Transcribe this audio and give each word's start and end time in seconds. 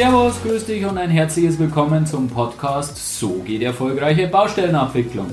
Servus, 0.00 0.42
grüß 0.42 0.64
dich 0.64 0.86
und 0.86 0.96
ein 0.96 1.10
herzliches 1.10 1.58
Willkommen 1.58 2.06
zum 2.06 2.26
Podcast 2.26 3.18
So 3.18 3.42
geht 3.44 3.60
erfolgreiche 3.60 4.28
Baustellenabwicklung. 4.28 5.26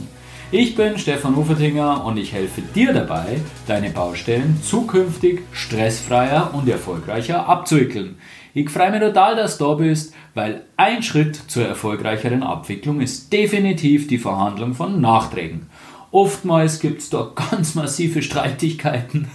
Ich 0.52 0.75
bin 0.75 0.98
Stefan 0.98 1.36
Ufertinger 1.36 2.04
und 2.04 2.18
ich 2.18 2.34
helfe 2.34 2.62
dir 2.75 2.92
dabei, 2.92 3.39
deine 3.66 3.92
Baustellen 3.92 4.60
zukünftig 4.61 5.43
stressfreier 5.54 6.54
und 6.54 6.68
erfolgreicher 6.68 7.48
abzuwickeln. 7.48 8.18
Ich 8.54 8.70
freue 8.70 8.92
mich 8.92 9.00
total, 9.00 9.38
dass 9.38 9.57
du 9.57 9.68
da 9.68 9.74
bist, 9.75 10.14
weil 10.34 10.64
ein 10.75 11.02
Schritt 11.02 11.38
zur 11.47 11.65
erfolgreicheren 11.65 12.43
Abwicklung 12.43 13.00
ist 13.00 13.32
definitiv 13.32 14.10
die 14.10 14.18
Verhandlung 14.18 14.74
von 14.74 15.00
Nachträgen. 15.00 15.70
Oftmals 16.11 16.82
gibt 16.82 17.00
es 17.00 17.10
da 17.10 17.32
ganz 17.52 17.75
massive 17.75 18.21
Streitigkeiten 18.21 19.29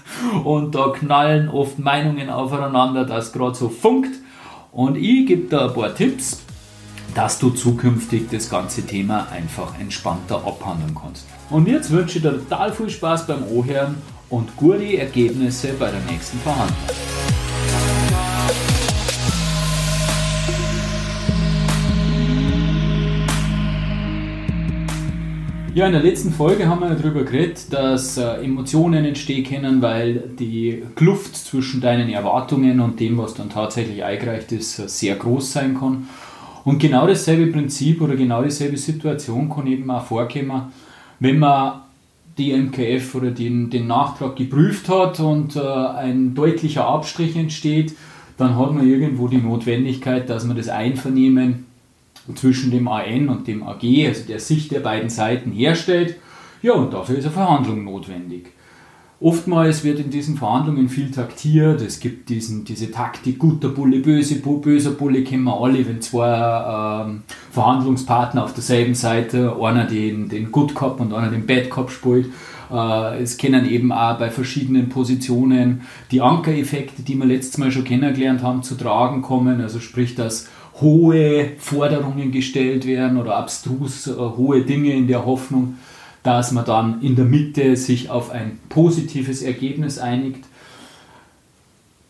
und 0.45 0.75
da 0.75 0.91
knallen 0.91 1.49
oft 1.49 1.79
Meinungen 1.79 2.29
aufeinander, 2.29 3.07
dass 3.07 3.33
gerade 3.33 3.55
so 3.55 3.71
funkt. 3.71 4.22
Und 4.73 4.97
ich 4.97 5.27
gebe 5.27 5.49
da 5.51 5.69
ein 5.69 5.75
paar 5.75 5.95
Tipps, 5.95 6.41
dass 7.15 7.39
du 7.39 7.51
zukünftig 7.51 8.31
das 8.31 8.49
ganze 8.49 8.87
Thema 8.87 9.29
einfach 9.31 9.79
entspannter 9.79 10.37
abhandeln 10.37 10.95
kannst. 10.95 11.27
Und 11.51 11.69
jetzt 11.69 11.91
wünsche 11.91 12.17
ich 12.17 12.23
dir 12.23 12.33
total 12.33 12.73
viel 12.73 12.89
Spaß 12.89 13.27
beim 13.27 13.45
Ohren 13.49 13.97
und 14.31 14.57
gute 14.57 14.97
Ergebnisse 14.97 15.75
bei 15.79 15.91
der 15.91 16.01
nächsten 16.11 16.39
Verhandlung. 16.39 17.52
Ja, 25.75 25.87
in 25.87 25.93
der 25.93 26.03
letzten 26.03 26.33
Folge 26.33 26.69
haben 26.69 26.81
wir 26.81 26.91
darüber 26.91 27.25
geredet, 27.25 27.73
dass 27.73 28.19
äh, 28.19 28.45
Emotionen 28.45 29.07
entstehen 29.07 29.43
können, 29.43 29.81
weil 29.81 30.23
die 30.39 30.83
Kluft 30.97 31.35
zwischen 31.35 31.81
deinen 31.81 32.11
Erwartungen 32.11 32.79
und 32.81 33.01
dem, 33.01 33.17
was 33.17 33.33
dann 33.33 33.49
tatsächlich 33.49 34.05
eingereicht 34.05 34.53
ist, 34.53 34.79
äh, 34.79 34.87
sehr 34.87 35.17
groß 35.17 35.51
sein 35.51 35.79
kann. 35.79 36.11
Und 36.65 36.79
genau 36.79 37.07
dasselbe 37.07 37.51
Prinzip 37.51 38.03
oder 38.03 38.17
genau 38.17 38.43
dieselbe 38.43 38.77
Situation 38.77 39.49
kann 39.49 39.67
eben 39.67 39.91
auch 39.91 40.05
vorkommen, 40.05 40.65
wenn 41.21 41.39
man 41.39 41.81
die 42.37 42.53
MKF 42.53 43.15
oder 43.15 43.31
den, 43.31 43.71
den 43.71 43.87
Nachtrag 43.87 44.37
geprüft 44.37 44.91
hat 44.91 45.21
und 45.21 45.57
äh, 45.57 45.61
ein 45.61 46.35
deutlicher 46.35 46.87
Abstrich 46.87 47.35
entsteht, 47.35 47.97
dann 48.37 48.59
hat 48.59 48.75
man 48.75 48.87
irgendwo 48.87 49.27
die 49.27 49.39
Notwendigkeit, 49.39 50.29
dass 50.29 50.45
man 50.45 50.59
das 50.59 50.69
Einvernehmen 50.69 51.65
zwischen 52.35 52.71
dem 52.71 52.89
AN 52.89 53.29
und 53.29 53.47
dem 53.47 53.63
AG, 53.63 54.07
also 54.07 54.25
der 54.27 54.41
Sicht 54.41 54.73
der 54.73 54.81
beiden 54.81 55.11
Seiten 55.11 55.53
herstellt. 55.53 56.17
Ja, 56.63 56.75
und 56.75 56.93
dafür 56.93 57.19
ist 57.19 57.25
eine 57.25 57.35
Verhandlung 57.35 57.85
notwendig. 57.85 58.51
Oftmals 59.23 59.85
wird 59.85 60.01
in 60.01 60.11
diesen 60.11 60.37
Verhandlungen 60.37 60.89
viel 60.89 61.13
taktiert. 61.13 61.81
Es 61.81 62.01
gibt 62.01 62.29
diesen, 62.29 62.65
diese 62.65 62.91
Taktik, 62.91 63.39
guter 63.39 63.69
Bulle, 63.69 64.01
böse, 64.01 64.41
böser 64.41 64.91
Bulle, 64.91 65.23
kennen 65.23 65.45
wir 65.45 65.61
alle, 65.61 65.87
wenn 65.87 66.01
zwei 66.01 67.05
ähm, 67.07 67.23
Verhandlungspartner 67.53 68.43
auf 68.43 68.53
derselben 68.53 68.97
Seite, 68.97 69.57
einer 69.61 69.87
den, 69.87 70.29
den 70.29 70.51
Good 70.51 70.75
Cop 70.75 70.99
und 70.99 71.15
einer 71.15 71.31
den 71.31 71.47
Bad 71.47 71.71
Cop 71.71 71.93
spielt. 71.93 72.31
Äh, 72.73 73.23
es 73.23 73.37
kennen 73.37 73.69
eben 73.69 73.93
auch 73.93 74.19
bei 74.19 74.29
verschiedenen 74.29 74.89
Positionen 74.89 75.83
die 76.11 76.21
Ankereffekte, 76.21 77.03
die 77.03 77.15
wir 77.15 77.27
letztes 77.27 77.59
Mal 77.59 77.71
schon 77.71 77.85
kennengelernt 77.85 78.43
haben, 78.43 78.65
zu 78.65 78.75
tragen 78.75 79.23
kommen. 79.23 79.61
Also 79.61 79.79
sprich, 79.79 80.17
dass 80.17 80.49
hohe 80.83 81.53
Forderungen 81.59 82.33
gestellt 82.33 82.87
werden 82.87 83.19
oder 83.19 83.37
abstrus 83.37 84.07
äh, 84.07 84.13
hohe 84.15 84.63
Dinge 84.63 84.93
in 84.93 85.07
der 85.07 85.25
Hoffnung, 85.25 85.79
dass 86.23 86.53
man 86.53 86.65
dann 86.65 87.03
in 87.03 87.17
der 87.17 87.25
Mitte 87.25 87.77
sich 87.77 88.11
auf 88.11 88.31
ein 88.31 88.59
positives 88.69 89.43
Ergebnis 89.43 89.99
einigt. 89.99 90.45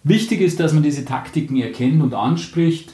Wichtig 0.05 0.41
ist, 0.41 0.59
dass 0.59 0.73
man 0.73 0.83
diese 0.83 1.05
Taktiken 1.05 1.57
erkennt 1.57 2.03
und 2.03 2.15
anspricht. 2.15 2.93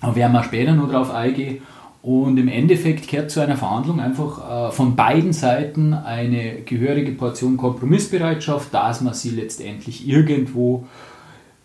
Da 0.00 0.14
werden 0.14 0.32
wir 0.32 0.44
später 0.44 0.72
noch 0.74 0.88
darauf 0.88 1.10
eingehen. 1.12 1.62
Und 2.00 2.38
im 2.38 2.46
Endeffekt 2.46 3.08
kehrt 3.08 3.30
zu 3.30 3.40
einer 3.40 3.56
Verhandlung 3.56 4.00
einfach 4.00 4.68
äh, 4.68 4.72
von 4.72 4.94
beiden 4.94 5.32
Seiten 5.32 5.92
eine 5.92 6.62
gehörige 6.64 7.12
Portion 7.12 7.56
Kompromissbereitschaft, 7.56 8.72
dass 8.72 9.00
man 9.00 9.14
sie 9.14 9.30
letztendlich 9.30 10.06
irgendwo 10.08 10.86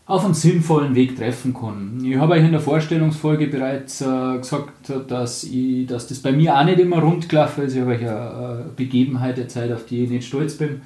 auf 0.05 0.25
einen 0.25 0.33
sinnvollen 0.33 0.95
Weg 0.95 1.15
treffen 1.15 1.53
kann. 1.53 2.01
Ich 2.03 2.17
habe 2.17 2.33
euch 2.33 2.43
in 2.43 2.51
der 2.51 2.59
Vorstellungsfolge 2.59 3.47
bereits 3.47 4.01
äh, 4.01 4.37
gesagt, 4.37 4.91
dass, 5.07 5.45
ich, 5.45 5.87
dass 5.87 6.07
das 6.07 6.19
bei 6.19 6.33
mir 6.33 6.57
auch 6.57 6.65
nicht 6.65 6.79
immer 6.79 6.99
rund 6.99 7.29
gelaufen 7.29 7.63
ist. 7.63 7.75
Ich 7.75 7.81
habe 7.81 7.91
euch 7.91 8.01
eine 8.01 8.65
Begebenheit 8.75 9.39
erzählt, 9.39 9.71
auf 9.71 9.85
die 9.85 10.03
ich 10.03 10.09
nicht 10.09 10.27
stolz 10.27 10.57
bin. 10.57 10.81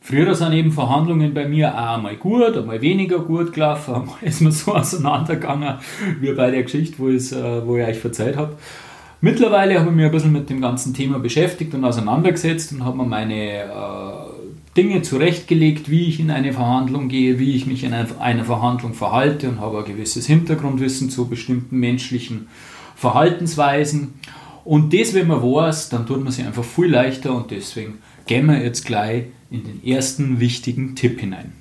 Früher 0.00 0.34
sind 0.34 0.52
eben 0.52 0.70
Verhandlungen 0.70 1.32
bei 1.32 1.48
mir 1.48 1.74
auch 1.74 1.96
einmal 1.96 2.16
gut, 2.16 2.56
einmal 2.56 2.80
weniger 2.82 3.20
gut 3.20 3.54
gelaufen, 3.54 3.94
einmal 3.94 4.16
ist 4.20 4.42
man 4.42 4.52
so 4.52 4.74
auseinandergegangen 4.74 5.78
wie 6.20 6.32
bei 6.32 6.50
der 6.50 6.62
Geschichte, 6.62 6.98
wo, 6.98 7.08
ich, 7.08 7.32
äh, 7.32 7.66
wo 7.66 7.76
ich 7.76 7.86
euch 7.86 7.98
verzeiht 7.98 8.36
habe. 8.36 8.54
Mittlerweile 9.22 9.80
habe 9.80 9.88
ich 9.88 9.96
mich 9.96 10.04
ein 10.04 10.10
bisschen 10.10 10.32
mit 10.32 10.50
dem 10.50 10.60
ganzen 10.60 10.92
Thema 10.92 11.18
beschäftigt 11.18 11.72
und 11.72 11.82
auseinandergesetzt 11.86 12.72
und 12.72 12.84
habe 12.84 12.98
mir 12.98 13.06
meine 13.06 13.62
äh, 13.62 14.23
Dinge 14.76 15.02
zurechtgelegt, 15.02 15.88
wie 15.88 16.08
ich 16.08 16.18
in 16.18 16.30
eine 16.30 16.52
Verhandlung 16.52 17.08
gehe, 17.08 17.38
wie 17.38 17.54
ich 17.54 17.66
mich 17.66 17.84
in 17.84 17.92
einer 17.92 18.44
Verhandlung 18.44 18.94
verhalte 18.94 19.48
und 19.48 19.60
habe 19.60 19.78
ein 19.78 19.84
gewisses 19.84 20.26
Hintergrundwissen 20.26 21.10
zu 21.10 21.28
bestimmten 21.28 21.78
menschlichen 21.78 22.48
Verhaltensweisen. 22.96 24.14
Und 24.64 24.92
das, 24.92 25.14
wenn 25.14 25.28
man 25.28 25.42
weiß, 25.42 25.90
dann 25.90 26.06
tut 26.06 26.24
man 26.24 26.32
sich 26.32 26.44
einfach 26.44 26.64
viel 26.64 26.86
leichter 26.86 27.34
und 27.34 27.50
deswegen 27.50 27.98
gehen 28.26 28.46
wir 28.46 28.62
jetzt 28.62 28.84
gleich 28.84 29.26
in 29.50 29.62
den 29.62 29.84
ersten 29.84 30.40
wichtigen 30.40 30.96
Tipp 30.96 31.20
hinein. 31.20 31.52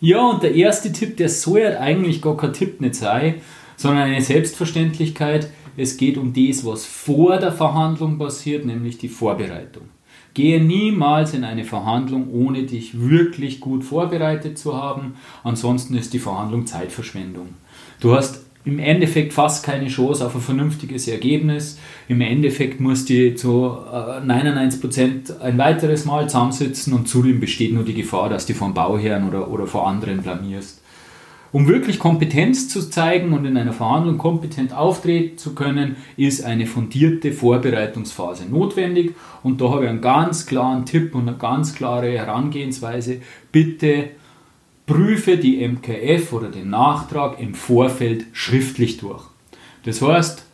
Ja, 0.00 0.26
und 0.28 0.42
der 0.42 0.54
erste 0.54 0.92
Tipp, 0.92 1.16
der 1.16 1.28
soll 1.28 1.60
ja 1.60 1.80
eigentlich 1.80 2.22
gar 2.22 2.36
kein 2.36 2.52
Tipp 2.52 2.80
nicht 2.80 2.94
sein, 2.94 3.36
sondern 3.76 4.04
eine 4.04 4.22
Selbstverständlichkeit. 4.22 5.50
Es 5.76 5.96
geht 5.96 6.16
um 6.16 6.32
das, 6.32 6.64
was 6.64 6.84
vor 6.84 7.38
der 7.38 7.52
Verhandlung 7.52 8.18
passiert, 8.18 8.64
nämlich 8.64 8.98
die 8.98 9.08
Vorbereitung. 9.08 9.84
Gehe 10.34 10.62
niemals 10.62 11.32
in 11.32 11.44
eine 11.44 11.64
Verhandlung, 11.64 12.32
ohne 12.32 12.64
dich 12.64 13.00
wirklich 13.00 13.60
gut 13.60 13.84
vorbereitet 13.84 14.58
zu 14.58 14.76
haben. 14.76 15.14
Ansonsten 15.44 15.94
ist 15.94 16.12
die 16.12 16.18
Verhandlung 16.18 16.66
Zeitverschwendung. 16.66 17.50
Du 18.00 18.14
hast 18.14 18.44
im 18.64 18.78
Endeffekt 18.78 19.32
fast 19.32 19.64
keine 19.64 19.88
Chance 19.88 20.24
auf 20.26 20.34
ein 20.34 20.40
vernünftiges 20.40 21.06
Ergebnis. 21.06 21.78
Im 22.08 22.20
Endeffekt 22.20 22.80
musst 22.80 23.10
du 23.10 23.34
zu 23.34 23.48
99% 23.48 25.40
ein 25.40 25.58
weiteres 25.58 26.04
Mal 26.06 26.28
zusammensitzen 26.28 26.94
und 26.94 27.06
zudem 27.06 27.40
besteht 27.40 27.72
nur 27.72 27.84
die 27.84 27.94
Gefahr, 27.94 28.28
dass 28.28 28.46
du 28.46 28.54
vom 28.54 28.74
Bauherrn 28.74 29.28
oder, 29.28 29.50
oder 29.50 29.66
vor 29.66 29.86
anderen 29.86 30.22
blamierst. 30.22 30.80
Um 31.54 31.68
wirklich 31.68 32.00
Kompetenz 32.00 32.68
zu 32.68 32.90
zeigen 32.90 33.32
und 33.32 33.44
in 33.44 33.56
einer 33.56 33.72
Verhandlung 33.72 34.18
kompetent 34.18 34.72
auftreten 34.72 35.38
zu 35.38 35.54
können, 35.54 35.94
ist 36.16 36.44
eine 36.44 36.66
fundierte 36.66 37.30
Vorbereitungsphase 37.30 38.46
notwendig. 38.46 39.14
Und 39.44 39.60
da 39.60 39.70
habe 39.70 39.84
ich 39.84 39.88
einen 39.88 40.00
ganz 40.00 40.46
klaren 40.46 40.84
Tipp 40.84 41.14
und 41.14 41.28
eine 41.28 41.38
ganz 41.38 41.76
klare 41.76 42.10
Herangehensweise. 42.10 43.20
Bitte 43.52 44.08
prüfe 44.84 45.36
die 45.36 45.64
MKF 45.64 46.32
oder 46.32 46.48
den 46.48 46.70
Nachtrag 46.70 47.38
im 47.38 47.54
Vorfeld 47.54 48.24
schriftlich 48.32 48.96
durch. 48.96 49.22
Das 49.84 50.02
heißt, 50.02 50.44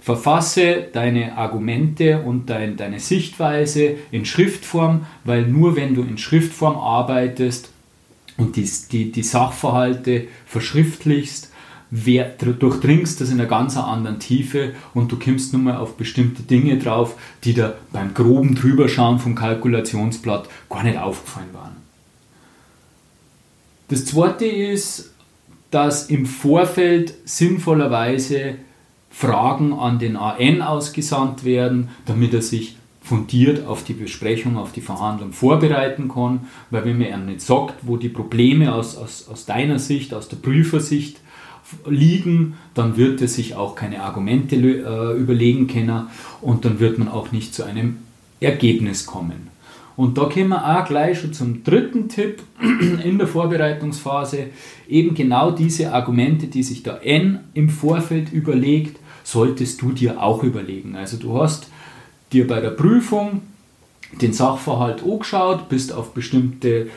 verfasse 0.00 0.86
deine 0.92 1.38
Argumente 1.38 2.20
und 2.20 2.50
dein, 2.50 2.76
deine 2.76 3.00
Sichtweise 3.00 3.94
in 4.10 4.26
Schriftform, 4.26 5.06
weil 5.24 5.46
nur 5.46 5.76
wenn 5.76 5.94
du 5.94 6.02
in 6.02 6.18
Schriftform 6.18 6.76
arbeitest, 6.76 7.71
und 8.36 8.56
die, 8.56 8.68
die, 8.90 9.12
die 9.12 9.22
Sachverhalte 9.22 10.28
verschriftlichst, 10.46 11.50
wer, 11.90 12.24
durchdringst 12.24 13.20
das 13.20 13.30
in 13.30 13.38
einer 13.38 13.48
ganz 13.48 13.76
anderen 13.76 14.18
Tiefe 14.18 14.72
und 14.94 15.12
du 15.12 15.18
kommst 15.18 15.52
nur 15.52 15.62
mal 15.62 15.76
auf 15.76 15.96
bestimmte 15.96 16.42
Dinge 16.42 16.78
drauf, 16.78 17.16
die 17.44 17.54
da 17.54 17.74
beim 17.92 18.14
groben 18.14 18.54
Drüberschauen 18.54 19.18
vom 19.18 19.34
Kalkulationsblatt 19.34 20.48
gar 20.70 20.82
nicht 20.82 20.98
aufgefallen 20.98 21.52
waren. 21.52 21.76
Das 23.88 24.06
zweite 24.06 24.46
ist, 24.46 25.12
dass 25.70 26.08
im 26.08 26.24
Vorfeld 26.24 27.14
sinnvollerweise 27.26 28.56
Fragen 29.10 29.74
an 29.74 29.98
den 29.98 30.16
AN 30.16 30.62
ausgesandt 30.62 31.44
werden, 31.44 31.90
damit 32.06 32.32
er 32.32 32.40
sich 32.40 32.76
fundiert 33.02 33.66
auf 33.66 33.84
die 33.84 33.94
Besprechung, 33.94 34.56
auf 34.56 34.72
die 34.72 34.80
Verhandlung 34.80 35.32
vorbereiten 35.32 36.08
kann, 36.08 36.46
weil 36.70 36.84
wenn 36.84 36.98
man 36.98 37.08
ihm 37.08 37.26
nicht 37.26 37.40
sagt, 37.40 37.74
wo 37.82 37.96
die 37.96 38.08
Probleme 38.08 38.72
aus, 38.72 38.96
aus, 38.96 39.28
aus 39.28 39.44
deiner 39.44 39.78
Sicht, 39.78 40.14
aus 40.14 40.28
der 40.28 40.36
Prüfersicht 40.36 41.18
liegen, 41.88 42.54
dann 42.74 42.96
wird 42.96 43.20
er 43.20 43.28
sich 43.28 43.54
auch 43.54 43.74
keine 43.74 44.02
Argumente 44.02 44.56
äh, 44.56 45.18
überlegen 45.18 45.66
können 45.66 46.08
und 46.40 46.64
dann 46.64 46.80
wird 46.80 46.98
man 46.98 47.08
auch 47.08 47.32
nicht 47.32 47.54
zu 47.54 47.64
einem 47.64 47.98
Ergebnis 48.40 49.06
kommen. 49.06 49.52
Und 49.96 50.16
da 50.16 50.24
kommen 50.24 50.48
wir 50.48 50.80
auch 50.80 50.86
gleich 50.86 51.20
schon 51.20 51.32
zum 51.32 51.64
dritten 51.64 52.08
Tipp 52.08 52.42
in 53.04 53.18
der 53.18 53.26
Vorbereitungsphase. 53.26 54.46
Eben 54.88 55.14
genau 55.14 55.50
diese 55.50 55.92
Argumente, 55.92 56.46
die 56.46 56.62
sich 56.62 56.82
der 56.82 57.06
N 57.06 57.40
im 57.54 57.68
Vorfeld 57.68 58.32
überlegt, 58.32 58.98
solltest 59.24 59.82
du 59.82 59.92
dir 59.92 60.22
auch 60.22 60.42
überlegen. 60.42 60.96
Also 60.96 61.16
du 61.16 61.40
hast 61.40 61.70
dir 62.32 62.46
bei 62.46 62.60
der 62.60 62.70
Prüfung 62.70 63.42
den 64.20 64.32
Sachverhalt 64.32 65.02
angeschaut, 65.02 65.68
bist 65.68 65.92
auf 65.92 66.12
bestimmte 66.12 66.88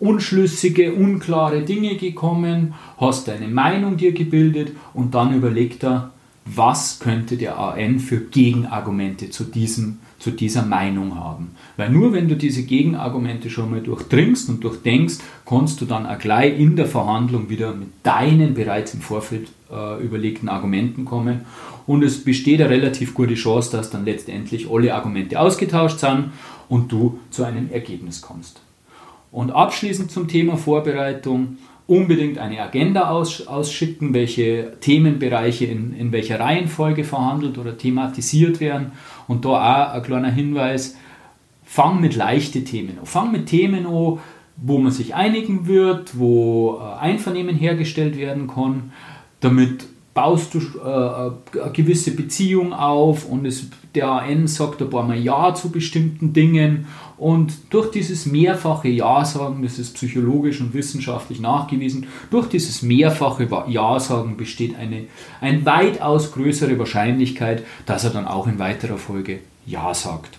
unschlüssige, 0.00 0.92
unklare 0.92 1.62
Dinge 1.62 1.96
gekommen, 1.96 2.74
hast 2.98 3.28
deine 3.28 3.46
Meinung 3.46 3.96
dir 3.96 4.12
gebildet 4.12 4.72
und 4.94 5.14
dann 5.14 5.34
überlegt 5.34 5.84
er, 5.84 6.10
was 6.44 6.98
könnte 6.98 7.36
der 7.36 7.56
AN 7.56 8.00
für 8.00 8.18
Gegenargumente 8.18 9.30
zu, 9.30 9.44
diesem, 9.44 10.00
zu 10.18 10.32
dieser 10.32 10.66
Meinung 10.66 11.14
haben. 11.14 11.52
Weil 11.76 11.90
nur 11.90 12.12
wenn 12.12 12.28
du 12.28 12.34
diese 12.34 12.64
Gegenargumente 12.64 13.48
schon 13.48 13.70
mal 13.70 13.80
durchdringst 13.80 14.48
und 14.48 14.64
durchdenkst, 14.64 15.18
kannst 15.46 15.80
du 15.80 15.84
dann 15.84 16.04
auch 16.04 16.18
gleich 16.18 16.58
in 16.58 16.74
der 16.74 16.86
Verhandlung 16.86 17.48
wieder 17.48 17.72
mit 17.72 17.90
deinen 18.02 18.54
bereits 18.54 18.94
im 18.94 19.00
Vorfeld 19.00 19.50
äh, 19.70 20.02
überlegten 20.02 20.48
Argumenten 20.48 21.04
kommen. 21.04 21.42
Und 21.86 22.02
es 22.02 22.22
besteht 22.24 22.60
eine 22.60 22.70
relativ 22.70 23.14
gute 23.14 23.34
Chance, 23.34 23.76
dass 23.76 23.90
dann 23.90 24.04
letztendlich 24.04 24.70
alle 24.70 24.94
Argumente 24.94 25.38
ausgetauscht 25.38 25.98
sind 25.98 26.32
und 26.68 26.90
du 26.90 27.18
zu 27.30 27.44
einem 27.44 27.70
Ergebnis 27.70 28.22
kommst. 28.22 28.60
Und 29.30 29.50
abschließend 29.50 30.10
zum 30.10 30.28
Thema 30.28 30.56
Vorbereitung 30.56 31.58
unbedingt 31.86 32.38
eine 32.38 32.60
Agenda 32.60 33.08
aus, 33.08 33.46
ausschicken, 33.46 34.14
welche 34.14 34.76
Themenbereiche 34.80 35.66
in, 35.66 35.94
in 35.94 36.12
welcher 36.12 36.38
Reihenfolge 36.38 37.04
verhandelt 37.04 37.58
oder 37.58 37.76
thematisiert 37.76 38.60
werden. 38.60 38.92
Und 39.28 39.44
da 39.44 39.50
auch 39.88 39.94
ein 39.94 40.02
kleiner 40.02 40.30
Hinweis, 40.30 40.96
fang 41.64 42.00
mit 42.00 42.16
leichten 42.16 42.64
Themen 42.64 42.98
an. 42.98 43.06
Fang 43.06 43.32
mit 43.32 43.46
Themen 43.46 43.86
an, 43.86 44.18
wo 44.56 44.78
man 44.78 44.92
sich 44.92 45.14
einigen 45.14 45.66
wird, 45.66 46.18
wo 46.18 46.78
äh, 46.80 47.00
Einvernehmen 47.00 47.56
hergestellt 47.56 48.16
werden 48.16 48.46
kann, 48.46 48.92
damit 49.40 49.86
baust 50.14 50.54
du 50.54 50.58
äh, 50.58 51.60
eine 51.60 51.72
gewisse 51.72 52.10
Beziehung 52.12 52.72
auf 52.72 53.26
und 53.26 53.46
es, 53.46 53.66
der 53.94 54.10
AN 54.10 54.46
sagt 54.46 54.82
ein 54.82 54.90
paar 54.90 55.06
Mal 55.06 55.18
Ja 55.18 55.54
zu 55.54 55.70
bestimmten 55.70 56.32
Dingen 56.32 56.86
und 57.16 57.54
durch 57.70 57.90
dieses 57.90 58.26
mehrfache 58.26 58.88
Ja-Sagen, 58.88 59.62
das 59.62 59.78
ist 59.78 59.94
psychologisch 59.94 60.60
und 60.60 60.74
wissenschaftlich 60.74 61.40
nachgewiesen, 61.40 62.06
durch 62.30 62.48
dieses 62.48 62.82
mehrfache 62.82 63.48
Ja-Sagen 63.68 64.36
besteht 64.36 64.76
eine, 64.76 65.04
eine 65.40 65.64
weitaus 65.64 66.32
größere 66.32 66.78
Wahrscheinlichkeit, 66.78 67.64
dass 67.86 68.04
er 68.04 68.10
dann 68.10 68.26
auch 68.26 68.46
in 68.46 68.58
weiterer 68.58 68.98
Folge 68.98 69.38
Ja 69.66 69.94
sagt. 69.94 70.38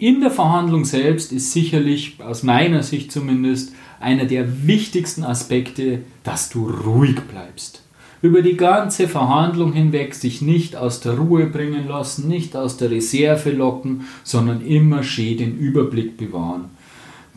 In 0.00 0.20
der 0.20 0.30
Verhandlung 0.30 0.84
selbst 0.84 1.32
ist 1.32 1.52
sicherlich, 1.52 2.18
aus 2.24 2.44
meiner 2.44 2.84
Sicht 2.84 3.10
zumindest, 3.10 3.72
einer 4.00 4.26
der 4.26 4.66
wichtigsten 4.66 5.24
Aspekte, 5.24 6.02
dass 6.22 6.50
du 6.50 6.70
ruhig 6.70 7.20
bleibst 7.22 7.82
über 8.22 8.42
die 8.42 8.56
ganze 8.56 9.08
Verhandlung 9.08 9.72
hinweg 9.72 10.14
sich 10.14 10.42
nicht 10.42 10.76
aus 10.76 11.00
der 11.00 11.14
Ruhe 11.14 11.46
bringen 11.46 11.86
lassen, 11.88 12.28
nicht 12.28 12.56
aus 12.56 12.76
der 12.76 12.90
Reserve 12.90 13.50
locken, 13.50 14.02
sondern 14.24 14.60
immer 14.60 15.02
schön 15.02 15.38
den 15.38 15.56
Überblick 15.56 16.16
bewahren. 16.16 16.64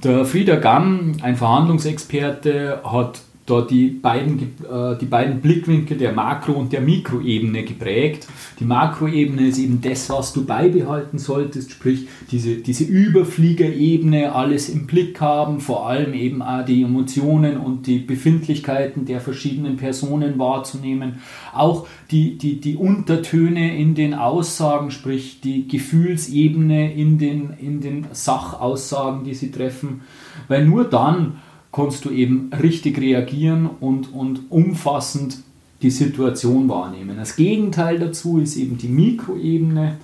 Der 0.03 0.25
Frieder 0.25 0.57
Gamm, 0.57 1.17
ein 1.21 1.35
Verhandlungsexperte, 1.35 2.81
hat 2.83 3.21
da 3.51 3.61
die 3.61 3.89
beiden, 3.89 4.39
äh, 4.39 4.97
die 4.99 5.05
beiden 5.05 5.41
Blickwinkel 5.41 5.97
der 5.97 6.13
Makro- 6.13 6.53
und 6.53 6.71
der 6.71 6.79
Mikroebene 6.79 7.63
geprägt. 7.63 8.27
Die 8.59 8.63
Makroebene 8.63 9.47
ist 9.47 9.59
eben 9.59 9.81
das, 9.81 10.09
was 10.09 10.31
du 10.31 10.45
beibehalten 10.45 11.19
solltest, 11.19 11.71
sprich 11.71 12.07
diese, 12.31 12.57
diese 12.57 12.85
Überfliegerebene, 12.85 14.33
alles 14.33 14.69
im 14.69 14.87
Blick 14.87 15.19
haben, 15.19 15.59
vor 15.59 15.87
allem 15.87 16.13
eben 16.13 16.41
auch 16.41 16.63
die 16.63 16.83
Emotionen 16.83 17.57
und 17.57 17.87
die 17.87 17.99
Befindlichkeiten 17.99 19.05
der 19.05 19.19
verschiedenen 19.19 19.75
Personen 19.75 20.39
wahrzunehmen. 20.39 21.19
Auch 21.53 21.87
die, 22.09 22.37
die, 22.37 22.61
die 22.61 22.77
Untertöne 22.77 23.77
in 23.77 23.95
den 23.95 24.13
Aussagen, 24.13 24.91
sprich 24.91 25.41
die 25.41 25.67
Gefühlsebene 25.67 26.93
in 26.93 27.17
den, 27.17 27.51
in 27.59 27.81
den 27.81 28.07
Sachaussagen, 28.13 29.25
die 29.25 29.33
sie 29.33 29.51
treffen. 29.51 30.01
Weil 30.47 30.65
nur 30.65 30.85
dann 30.85 31.33
kannst 31.71 32.05
du 32.05 32.11
eben 32.11 32.51
richtig 32.61 32.99
reagieren 32.99 33.69
und, 33.79 34.13
und 34.13 34.51
umfassend 34.51 35.39
die 35.81 35.89
Situation 35.89 36.69
wahrnehmen. 36.69 37.17
Das 37.17 37.35
Gegenteil 37.35 37.97
dazu 37.99 38.39
ist 38.39 38.55
eben 38.55 38.77
die 38.77 38.87
Mikroebene. 38.87 39.97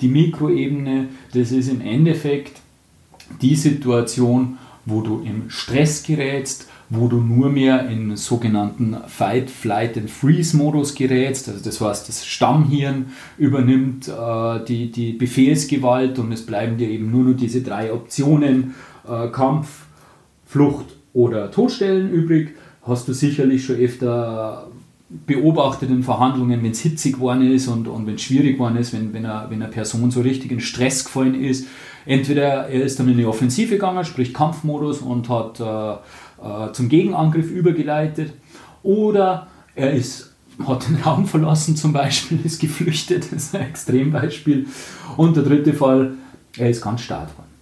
Die 0.00 0.08
Mikroebene, 0.08 1.08
das 1.32 1.50
ist 1.50 1.68
im 1.68 1.80
Endeffekt 1.80 2.60
die 3.40 3.56
Situation, 3.56 4.58
wo 4.84 5.00
du 5.00 5.22
im 5.24 5.48
Stress 5.48 6.02
gerätst, 6.02 6.68
wo 6.90 7.08
du 7.08 7.16
nur 7.16 7.48
mehr 7.48 7.88
in 7.88 8.16
sogenannten 8.16 8.96
Fight, 9.06 9.50
Flight 9.50 9.96
and 9.96 10.10
Freeze-Modus 10.10 10.94
gerätst. 10.94 11.48
Also 11.48 11.64
das 11.64 11.80
heißt, 11.80 12.08
das 12.08 12.26
Stammhirn 12.26 13.06
übernimmt 13.38 14.08
äh, 14.08 14.64
die, 14.66 14.92
die 14.92 15.12
Befehlsgewalt 15.12 16.18
und 16.18 16.32
es 16.32 16.44
bleiben 16.44 16.76
dir 16.76 16.88
eben 16.88 17.10
nur 17.10 17.24
noch 17.24 17.36
diese 17.36 17.62
drei 17.62 17.92
Optionen, 17.92 18.74
äh, 19.08 19.28
Kampf, 19.28 19.86
Flucht 20.46 20.93
oder 21.14 21.50
Todstellen 21.50 22.10
übrig. 22.10 22.54
Hast 22.82 23.08
du 23.08 23.14
sicherlich 23.14 23.64
schon 23.64 23.76
öfter 23.76 24.66
beobachtet 25.26 25.90
in 25.90 26.02
Verhandlungen, 26.02 26.62
wenn 26.62 26.72
es 26.72 26.80
hitzig 26.80 27.14
geworden 27.14 27.50
ist 27.50 27.68
und, 27.68 27.88
und 27.88 28.06
wenn 28.06 28.16
es 28.16 28.22
schwierig 28.22 28.54
geworden 28.54 28.76
ist, 28.76 28.92
wenn, 28.92 29.14
wenn, 29.14 29.24
eine, 29.24 29.48
wenn 29.48 29.62
eine 29.62 29.70
Person 29.70 30.10
so 30.10 30.20
richtig 30.20 30.50
in 30.50 30.60
Stress 30.60 31.04
gefallen 31.04 31.40
ist. 31.40 31.66
Entweder 32.04 32.68
er 32.68 32.82
ist 32.82 32.98
dann 32.98 33.08
in 33.08 33.16
die 33.16 33.24
Offensive 33.24 33.74
gegangen, 33.74 34.04
sprich 34.04 34.34
Kampfmodus 34.34 34.98
und 34.98 35.28
hat 35.28 35.60
äh, 35.60 35.92
äh, 36.44 36.72
zum 36.72 36.88
Gegenangriff 36.88 37.50
übergeleitet, 37.50 38.34
oder 38.82 39.46
er 39.74 39.92
ist, 39.92 40.34
hat 40.66 40.88
den 40.88 40.96
Raum 40.96 41.26
verlassen 41.26 41.76
zum 41.76 41.92
Beispiel, 41.92 42.40
ist 42.44 42.60
geflüchtet, 42.60 43.32
das 43.32 43.44
ist 43.44 43.54
ein 43.54 43.62
Extrembeispiel. 43.62 44.66
Und 45.16 45.36
der 45.36 45.44
dritte 45.44 45.72
Fall, 45.72 46.14
er 46.58 46.70
ist 46.70 46.82
ganz 46.82 47.00
stark 47.00 47.30
geworden. 47.30 47.53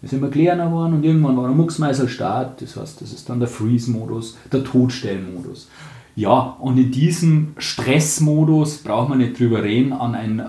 Wir 0.00 0.08
sind 0.08 0.20
immer 0.20 0.30
kleiner 0.30 0.66
geworden 0.66 0.94
und 0.94 1.04
irgendwann 1.04 1.36
war 1.36 1.44
der 1.44 1.56
Mucksmeißer 1.56 2.08
Start, 2.08 2.62
das 2.62 2.76
heißt, 2.76 3.02
das 3.02 3.12
ist 3.12 3.28
dann 3.28 3.38
der 3.38 3.48
Freeze-Modus, 3.48 4.38
der 4.50 4.64
Todstellmodus. 4.64 5.68
Ja, 6.16 6.56
und 6.58 6.78
in 6.78 6.90
diesem 6.90 7.54
Stressmodus 7.58 8.78
braucht 8.78 9.10
man 9.10 9.18
nicht 9.18 9.38
drüber 9.38 9.62
reden, 9.62 9.92
an 9.92 10.14
ein 10.14 10.40
äh, 10.40 10.44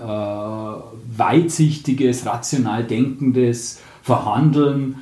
weitsichtiges, 1.16 2.26
rational 2.26 2.84
denkendes 2.84 3.80
Verhandeln, 4.02 4.96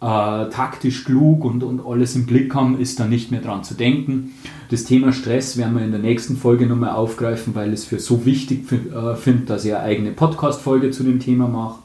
äh, 0.00 0.48
taktisch 0.50 1.04
klug 1.04 1.44
und, 1.44 1.62
und 1.62 1.80
alles 1.86 2.16
im 2.16 2.26
Blick 2.26 2.54
haben, 2.54 2.78
ist 2.78 2.98
da 3.00 3.06
nicht 3.06 3.30
mehr 3.30 3.40
dran 3.40 3.64
zu 3.64 3.74
denken. 3.74 4.32
Das 4.70 4.84
Thema 4.84 5.12
Stress 5.12 5.56
werden 5.56 5.76
wir 5.76 5.84
in 5.84 5.92
der 5.92 6.00
nächsten 6.00 6.36
Folge 6.36 6.66
nochmal 6.66 6.90
aufgreifen, 6.90 7.54
weil 7.54 7.68
ich 7.68 7.80
es 7.80 7.84
für 7.84 8.00
so 8.00 8.24
wichtig 8.24 8.70
äh, 8.72 9.14
finde, 9.14 9.46
dass 9.46 9.64
ich 9.64 9.72
eine 9.74 9.84
eigene 9.84 10.10
Podcast-Folge 10.10 10.90
zu 10.90 11.04
dem 11.04 11.20
Thema 11.20 11.46
mache. 11.46 11.76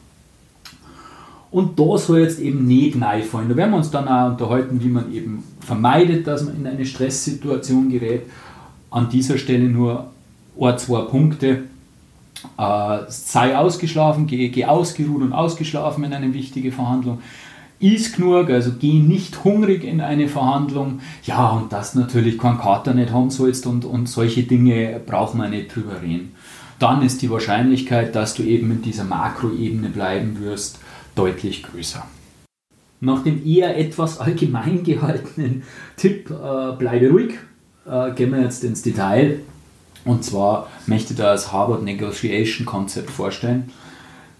Und 1.49 1.79
da 1.79 1.97
soll 1.97 2.19
jetzt 2.19 2.39
eben 2.39 2.65
nicht 2.65 3.01
reinfallen. 3.01 3.49
Da 3.49 3.55
werden 3.55 3.71
wir 3.71 3.77
uns 3.77 3.91
dann 3.91 4.07
auch 4.07 4.31
unterhalten, 4.31 4.83
wie 4.83 4.89
man 4.89 5.13
eben 5.13 5.43
vermeidet, 5.61 6.27
dass 6.27 6.43
man 6.43 6.57
in 6.57 6.67
eine 6.67 6.85
Stresssituation 6.85 7.89
gerät. 7.89 8.23
An 8.91 9.09
dieser 9.09 9.37
Stelle 9.37 9.69
nur 9.69 10.11
ein, 10.59 10.77
zwei 10.77 11.01
Punkte. 11.01 11.63
Äh, 12.57 12.97
sei 13.07 13.57
ausgeschlafen, 13.57 14.27
geh, 14.27 14.49
geh 14.49 14.65
ausgeruht 14.65 15.21
und 15.21 15.33
ausgeschlafen 15.33 16.03
in 16.03 16.13
eine 16.13 16.33
wichtige 16.33 16.71
Verhandlung. 16.71 17.19
Iss 17.79 18.13
genug, 18.13 18.49
also 18.49 18.71
geh 18.79 18.99
nicht 18.99 19.43
hungrig 19.43 19.83
in 19.83 20.01
eine 20.01 20.27
Verhandlung. 20.27 20.99
Ja, 21.23 21.49
und 21.49 21.71
dass 21.71 21.95
natürlich 21.95 22.37
kein 22.37 22.57
Kater 22.57 22.93
nicht 22.93 23.11
haben 23.11 23.29
sollst 23.29 23.67
und, 23.67 23.85
und 23.85 24.09
solche 24.09 24.43
Dinge 24.43 24.99
braucht 25.05 25.35
man 25.35 25.51
nicht 25.51 25.75
drüber 25.75 26.01
reden. 26.01 26.33
Dann 26.79 27.01
ist 27.01 27.21
die 27.21 27.29
Wahrscheinlichkeit, 27.29 28.15
dass 28.15 28.35
du 28.35 28.43
eben 28.43 28.71
in 28.71 28.81
dieser 28.81 29.03
Makroebene 29.03 29.89
bleiben 29.89 30.39
wirst, 30.39 30.79
deutlich 31.17 31.63
größer. 31.63 32.05
Nach 32.99 33.23
dem 33.23 33.45
eher 33.45 33.77
etwas 33.77 34.19
allgemein 34.19 34.83
gehaltenen 34.83 35.63
Tipp, 35.97 36.29
äh, 36.29 36.71
bleibe 36.77 37.09
ruhig, 37.09 37.33
äh, 37.85 38.11
gehen 38.13 38.31
wir 38.31 38.41
jetzt 38.41 38.63
ins 38.63 38.81
Detail. 38.81 39.39
Und 40.03 40.23
zwar 40.23 40.69
möchte 40.85 41.13
ich 41.13 41.19
da 41.19 41.31
das 41.33 41.51
Harvard 41.51 41.83
Negotiation 41.83 42.65
Concept 42.65 43.09
vorstellen. 43.09 43.71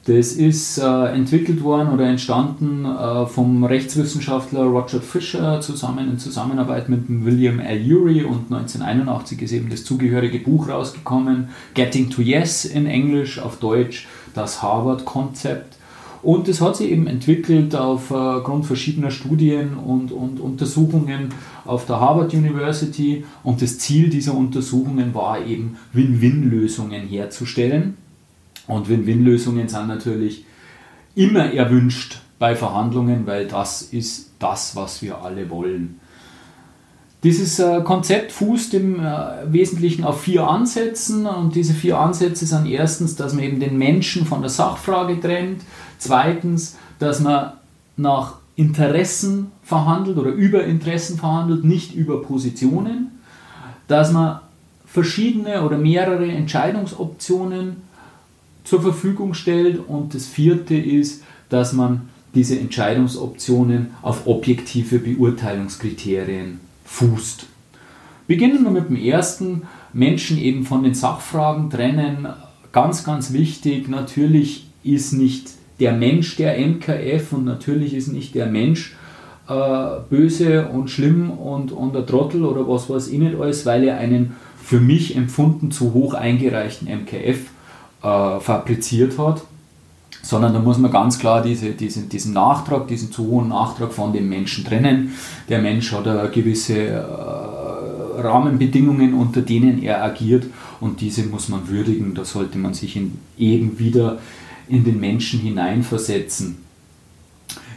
Das 0.07 0.31
ist 0.31 0.77
äh, 0.77 1.05
entwickelt 1.07 1.61
worden 1.61 1.91
oder 1.91 2.05
entstanden 2.05 2.85
äh, 2.85 3.25
vom 3.25 3.65
Rechtswissenschaftler 3.65 4.63
Roger 4.63 5.01
Fisher 5.01 5.59
zusammen 5.59 6.09
in 6.09 6.17
Zusammenarbeit 6.17 6.87
mit 6.87 7.03
William 7.09 7.59
L. 7.59 7.91
Urey 7.91 8.23
und 8.23 8.49
1981 8.49 9.41
ist 9.41 9.51
eben 9.51 9.69
das 9.69 9.83
zugehörige 9.83 10.39
Buch 10.39 10.69
rausgekommen, 10.69 11.49
Getting 11.73 12.09
to 12.09 12.21
Yes 12.21 12.63
in 12.63 12.87
Englisch, 12.87 13.37
auf 13.39 13.57
Deutsch 13.57 14.07
das 14.33 14.61
Harvard-Konzept. 14.61 15.76
Und 16.21 16.47
das 16.47 16.61
hat 16.61 16.75
sich 16.75 16.91
eben 16.91 17.07
entwickelt 17.07 17.75
aufgrund 17.75 18.65
verschiedener 18.65 19.11
Studien 19.11 19.75
und, 19.75 20.11
und 20.11 20.39
Untersuchungen 20.39 21.29
auf 21.65 21.85
der 21.85 21.99
Harvard 21.99 22.33
University. 22.33 23.23
Und 23.43 23.61
das 23.61 23.77
Ziel 23.79 24.09
dieser 24.09 24.33
Untersuchungen 24.33 25.13
war 25.13 25.45
eben, 25.45 25.77
Win-Win-Lösungen 25.93 27.07
herzustellen. 27.07 27.97
Und 28.67 28.89
Win-Win-Lösungen 28.89 29.69
sind 29.69 29.87
natürlich 29.87 30.45
immer 31.15 31.53
erwünscht 31.53 32.19
bei 32.39 32.55
Verhandlungen, 32.55 33.25
weil 33.25 33.47
das 33.47 33.81
ist 33.81 34.31
das, 34.39 34.75
was 34.75 35.01
wir 35.01 35.21
alle 35.21 35.49
wollen. 35.49 35.99
Dieses 37.23 37.57
äh, 37.57 37.81
Konzept 37.81 38.31
fußt 38.31 38.75
im 38.75 38.99
äh, 38.99 39.51
Wesentlichen 39.51 40.03
auf 40.03 40.21
vier 40.21 40.47
Ansätzen 40.47 41.25
und 41.25 41.55
diese 41.55 41.73
vier 41.73 41.97
Ansätze 41.97 42.45
sind 42.45 42.67
erstens, 42.67 43.15
dass 43.15 43.33
man 43.33 43.43
eben 43.43 43.59
den 43.59 43.77
Menschen 43.77 44.25
von 44.25 44.41
der 44.41 44.51
Sachfrage 44.51 45.19
trennt, 45.19 45.61
zweitens, 45.97 46.77
dass 46.99 47.19
man 47.19 47.53
nach 47.95 48.35
Interessen 48.55 49.51
verhandelt 49.63 50.17
oder 50.17 50.31
über 50.31 50.63
Interessen 50.63 51.17
verhandelt, 51.17 51.63
nicht 51.63 51.93
über 51.93 52.21
Positionen, 52.21 53.11
dass 53.87 54.11
man 54.11 54.39
verschiedene 54.85 55.63
oder 55.63 55.77
mehrere 55.77 56.27
Entscheidungsoptionen 56.27 57.77
zur 58.63 58.81
Verfügung 58.81 59.33
stellt 59.33 59.79
und 59.87 60.13
das 60.13 60.25
vierte 60.25 60.75
ist, 60.75 61.23
dass 61.49 61.73
man 61.73 62.09
diese 62.33 62.59
Entscheidungsoptionen 62.59 63.91
auf 64.01 64.27
objektive 64.27 64.99
Beurteilungskriterien 64.99 66.59
fußt. 66.85 67.45
Beginnen 68.27 68.63
wir 68.63 68.71
mit 68.71 68.89
dem 68.89 68.97
ersten, 68.97 69.63
Menschen 69.93 70.37
eben 70.37 70.65
von 70.65 70.83
den 70.83 70.93
Sachfragen 70.93 71.69
trennen. 71.69 72.27
Ganz, 72.71 73.03
ganz 73.03 73.31
wichtig, 73.31 73.87
natürlich 73.87 74.67
ist 74.83 75.13
nicht 75.13 75.49
der 75.79 75.93
Mensch 75.93 76.35
der 76.37 76.57
MKF 76.57 77.33
und 77.33 77.45
natürlich 77.45 77.93
ist 77.93 78.07
nicht 78.07 78.35
der 78.35 78.47
Mensch 78.47 78.95
äh, 79.47 79.53
böse 80.09 80.67
und 80.67 80.89
schlimm 80.89 81.29
und, 81.29 81.71
und 81.71 81.93
der 81.93 82.05
Trottel 82.05 82.43
oder 82.43 82.67
was 82.67 82.89
weiß 82.89 83.07
ich 83.07 83.19
nicht 83.19 83.39
alles, 83.39 83.65
weil 83.65 83.83
er 83.83 83.97
einen 83.97 84.35
für 84.61 84.79
mich 84.79 85.15
empfunden 85.15 85.71
zu 85.71 85.93
hoch 85.93 86.13
eingereichten 86.13 86.87
MKF 86.87 87.39
äh, 88.03 88.39
fabriziert 88.39 89.17
hat, 89.17 89.41
sondern 90.21 90.53
da 90.53 90.59
muss 90.59 90.77
man 90.77 90.91
ganz 90.91 91.19
klar 91.19 91.41
diese, 91.41 91.71
diesen, 91.71 92.09
diesen 92.09 92.33
Nachtrag, 92.33 92.87
diesen 92.87 93.11
zu 93.11 93.27
hohen 93.27 93.49
Nachtrag 93.49 93.93
von 93.93 94.11
dem 94.11 94.27
Menschen 94.27 94.65
trennen. 94.65 95.13
Der 95.47 95.61
Mensch 95.61 95.93
hat 95.93 96.07
eine 96.07 96.29
gewisse 96.29 96.87
äh, 96.87 98.21
Rahmenbedingungen, 98.21 99.13
unter 99.13 99.41
denen 99.41 99.81
er 99.81 100.03
agiert 100.03 100.47
und 100.81 100.99
diese 100.99 101.23
muss 101.23 101.47
man 101.47 101.69
würdigen. 101.69 102.13
Da 102.13 102.25
sollte 102.25 102.57
man 102.57 102.73
sich 102.73 102.97
in, 102.97 103.19
eben 103.37 103.79
wieder 103.79 104.17
in 104.69 104.83
den 104.83 104.99
Menschen 104.99 105.39
hineinversetzen. 105.39 106.57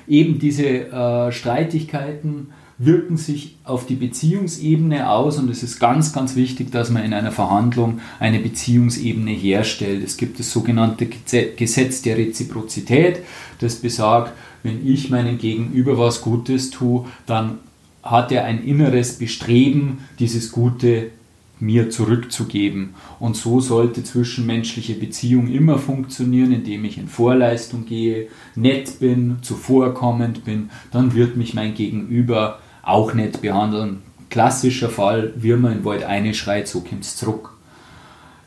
Eben 0.08 0.38
diese 0.38 0.66
äh, 0.66 1.32
Streitigkeiten 1.32 2.48
wirken 2.78 3.18
sich 3.18 3.56
auf 3.62 3.86
die 3.86 3.94
Beziehungsebene 3.94 5.10
aus 5.10 5.38
und 5.38 5.50
es 5.50 5.62
ist 5.62 5.78
ganz, 5.78 6.14
ganz 6.14 6.34
wichtig, 6.34 6.72
dass 6.72 6.88
man 6.88 7.04
in 7.04 7.12
einer 7.12 7.30
Verhandlung 7.30 8.00
eine 8.18 8.40
Beziehungsebene 8.40 9.32
herstellt. 9.32 10.02
Es 10.02 10.16
gibt 10.16 10.40
das 10.40 10.50
sogenannte 10.50 11.06
Gesetz 11.06 12.00
der 12.00 12.16
Reziprozität, 12.16 13.20
das 13.58 13.76
besagt, 13.76 14.32
wenn 14.62 14.86
ich 14.86 15.10
meinem 15.10 15.36
Gegenüber 15.36 15.98
was 15.98 16.22
Gutes 16.22 16.70
tue, 16.70 17.04
dann 17.26 17.58
hat 18.02 18.32
er 18.32 18.44
ein 18.44 18.64
inneres 18.64 19.18
Bestreben, 19.18 19.98
dieses 20.18 20.50
Gute 20.50 21.10
mir 21.60 21.90
zurückzugeben. 21.90 22.94
Und 23.18 23.36
so 23.36 23.60
sollte 23.60 24.02
zwischenmenschliche 24.02 24.94
Beziehung 24.94 25.48
immer 25.48 25.78
funktionieren, 25.78 26.52
indem 26.52 26.84
ich 26.84 26.98
in 26.98 27.08
Vorleistung 27.08 27.86
gehe, 27.86 28.28
nett 28.54 28.98
bin, 29.00 29.38
zuvorkommend 29.42 30.44
bin, 30.44 30.70
dann 30.90 31.14
wird 31.14 31.36
mich 31.36 31.54
mein 31.54 31.74
Gegenüber 31.74 32.58
auch 32.82 33.14
nett 33.14 33.40
behandeln. 33.40 34.02
Klassischer 34.30 34.88
Fall, 34.88 35.32
wie 35.36 35.52
man 35.54 35.78
in 35.78 35.84
Wald 35.84 36.04
eine 36.04 36.34
schreit, 36.34 36.68
so 36.68 36.80
kommt 36.80 37.04
es 37.04 37.16
zurück. 37.16 37.56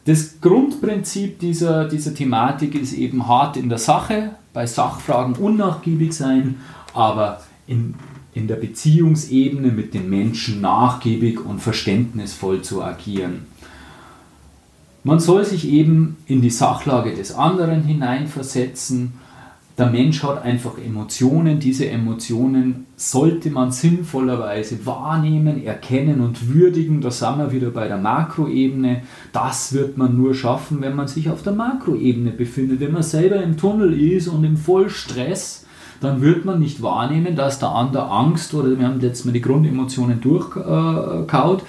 Das 0.05 0.41
Grundprinzip 0.41 1.39
dieser, 1.39 1.87
dieser 1.87 2.13
Thematik 2.13 2.75
ist 2.75 2.93
eben 2.93 3.27
hart 3.27 3.55
in 3.55 3.69
der 3.69 3.77
Sache, 3.77 4.35
bei 4.51 4.65
Sachfragen 4.65 5.35
unnachgiebig 5.35 6.13
sein, 6.13 6.55
aber 6.93 7.41
in 7.67 7.95
in 8.33 8.47
der 8.47 8.55
Beziehungsebene 8.55 9.71
mit 9.71 9.93
den 9.93 10.09
Menschen 10.09 10.61
nachgiebig 10.61 11.45
und 11.45 11.59
verständnisvoll 11.59 12.61
zu 12.61 12.83
agieren. 12.83 13.45
Man 15.03 15.19
soll 15.19 15.43
sich 15.43 15.67
eben 15.69 16.15
in 16.27 16.41
die 16.41 16.49
Sachlage 16.49 17.13
des 17.13 17.35
anderen 17.35 17.83
hineinversetzen. 17.83 19.13
Der 19.77 19.89
Mensch 19.89 20.23
hat 20.23 20.43
einfach 20.43 20.77
Emotionen. 20.77 21.59
Diese 21.59 21.89
Emotionen 21.89 22.85
sollte 22.95 23.49
man 23.49 23.71
sinnvollerweise 23.71 24.85
wahrnehmen, 24.85 25.65
erkennen 25.65 26.21
und 26.21 26.53
würdigen. 26.53 27.01
Da 27.01 27.11
sind 27.11 27.37
wir 27.37 27.51
wieder 27.51 27.71
bei 27.71 27.87
der 27.87 27.97
Makroebene. 27.97 29.01
Das 29.33 29.73
wird 29.73 29.97
man 29.97 30.15
nur 30.15 30.33
schaffen, 30.35 30.79
wenn 30.79 30.95
man 30.95 31.09
sich 31.09 31.29
auf 31.29 31.43
der 31.43 31.53
Makroebene 31.53 32.31
befindet. 32.31 32.79
Wenn 32.79 32.93
man 32.93 33.03
selber 33.03 33.43
im 33.43 33.57
Tunnel 33.57 33.99
ist 33.99 34.29
und 34.29 34.43
im 34.45 34.55
Vollstress, 34.55 35.62
dann 36.03 36.21
wird 36.21 36.43
man 36.43 36.59
nicht 36.59 36.81
wahrnehmen, 36.81 37.35
dass 37.35 37.59
der 37.59 37.69
andere 37.69 38.09
Angst 38.09 38.53
oder 38.53 38.77
wir 38.77 38.85
haben 38.85 38.99
jetzt 38.99 39.25
mal 39.25 39.31
die 39.31 39.41
Grundemotionen 39.41 40.19
durchkaut, 40.19 41.63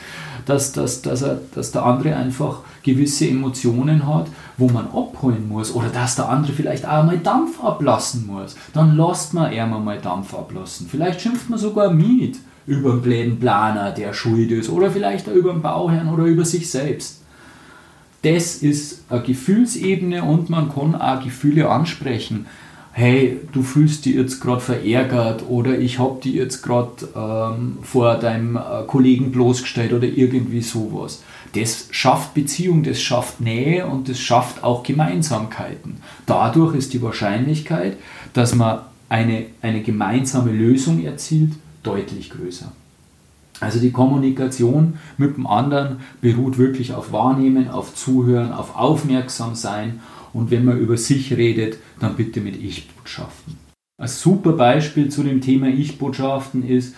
dass, 0.45 0.73
dass, 0.73 1.03
dass, 1.03 1.23
er, 1.23 1.41
dass 1.55 1.73
der 1.73 1.85
andere 1.85 2.17
einfach 2.17 2.59
gewisse 2.83 3.29
Emotionen 3.29 4.07
hat, 4.07 4.27
wo 4.59 4.69
man 4.69 4.87
abholen 4.89 5.49
muss 5.49 5.75
oder 5.75 5.89
dass 5.89 6.17
der 6.17 6.29
andere 6.29 6.53
vielleicht 6.53 6.87
auch 6.87 7.05
mal 7.05 7.19
Dampf 7.19 7.63
ablassen 7.63 8.27
muss. 8.27 8.57
Dann 8.73 8.97
lasst 8.97 9.35
man 9.35 9.53
eher 9.53 9.67
mal 9.67 9.99
Dampf 9.99 10.35
ablassen. 10.35 10.89
Vielleicht 10.91 11.21
schimpft 11.21 11.49
man 11.49 11.59
sogar 11.59 11.91
mit 11.93 12.37
über 12.67 12.93
einen 12.93 13.03
blöden 13.03 13.39
Planer, 13.39 13.93
der 13.93 14.13
schuld 14.13 14.51
ist 14.51 14.69
oder 14.69 14.91
vielleicht 14.91 15.29
auch 15.29 15.35
über 15.35 15.53
den 15.53 15.63
Bauherrn 15.63 16.09
oder 16.09 16.25
über 16.25 16.45
sich 16.45 16.71
selbst. 16.71 17.23
Das 18.23 18.57
ist 18.57 19.05
eine 19.11 19.23
Gefühlsebene 19.23 20.25
und 20.25 20.49
man 20.49 20.75
kann 20.75 20.95
auch 20.95 21.23
Gefühle 21.23 21.69
ansprechen 21.69 22.47
hey, 22.97 23.41
du 23.53 23.65
fühlst 23.65 24.05
dich 24.05 24.15
jetzt 24.15 24.41
gerade 24.41 24.61
verärgert 24.61 25.43
oder 25.49 25.77
ich 25.77 25.99
habe 25.99 26.21
dich 26.23 26.35
jetzt 26.35 26.63
gerade 26.63 27.09
ähm, 27.17 27.79
vor 27.83 28.15
deinem 28.15 28.57
äh, 28.57 28.85
Kollegen 28.87 29.33
bloßgestellt 29.33 29.93
oder 29.93 30.07
irgendwie 30.07 30.63
sowas. 30.63 31.25
Das 31.57 31.89
schafft 31.91 32.35
Beziehung, 32.35 32.85
das 32.85 33.03
schafft 33.03 33.41
Nähe 33.41 33.85
und 33.87 34.09
das 34.09 34.21
schafft 34.21 34.63
auch 34.63 34.85
Gemeinsamkeiten. 34.85 35.97
Dadurch 36.25 36.77
ist 36.77 36.95
die 36.95 37.03
Wahrscheinlichkeit, 37.03 37.97
dass 38.33 38.55
man 38.55 38.83
eine, 39.09 39.47
eine 39.61 39.83
gemeinsame 39.83 40.53
Lösung 40.53 41.05
erzielt, 41.05 41.51
deutlich 41.83 42.31
größer. 42.31 42.71
Also 43.59 43.81
die 43.81 43.93
Kommunikation 43.93 44.99
mit 45.17 45.37
dem 45.37 45.47
anderen 45.49 46.01
beruht 46.21 46.59
wirklich 46.59 46.93
auf 46.95 47.13
Wahrnehmen, 47.13 47.71
auf 47.71 47.95
Zuhören, 47.95 48.53
auf 48.53 48.77
Aufmerksamsein 48.77 50.01
und 50.35 50.51
wenn 50.51 50.65
man 50.65 50.79
über 50.79 50.99
sich 50.99 51.33
redet, 51.33 51.79
dann 52.01 52.17
bitte 52.17 52.41
mit 52.41 52.63
Ich-Botschaften. 52.63 53.57
Ein 53.97 54.09
super 54.09 54.53
Beispiel 54.53 55.09
zu 55.09 55.23
dem 55.23 55.41
Thema 55.41 55.69
Ich-Botschaften 55.69 56.69
ist 56.69 56.95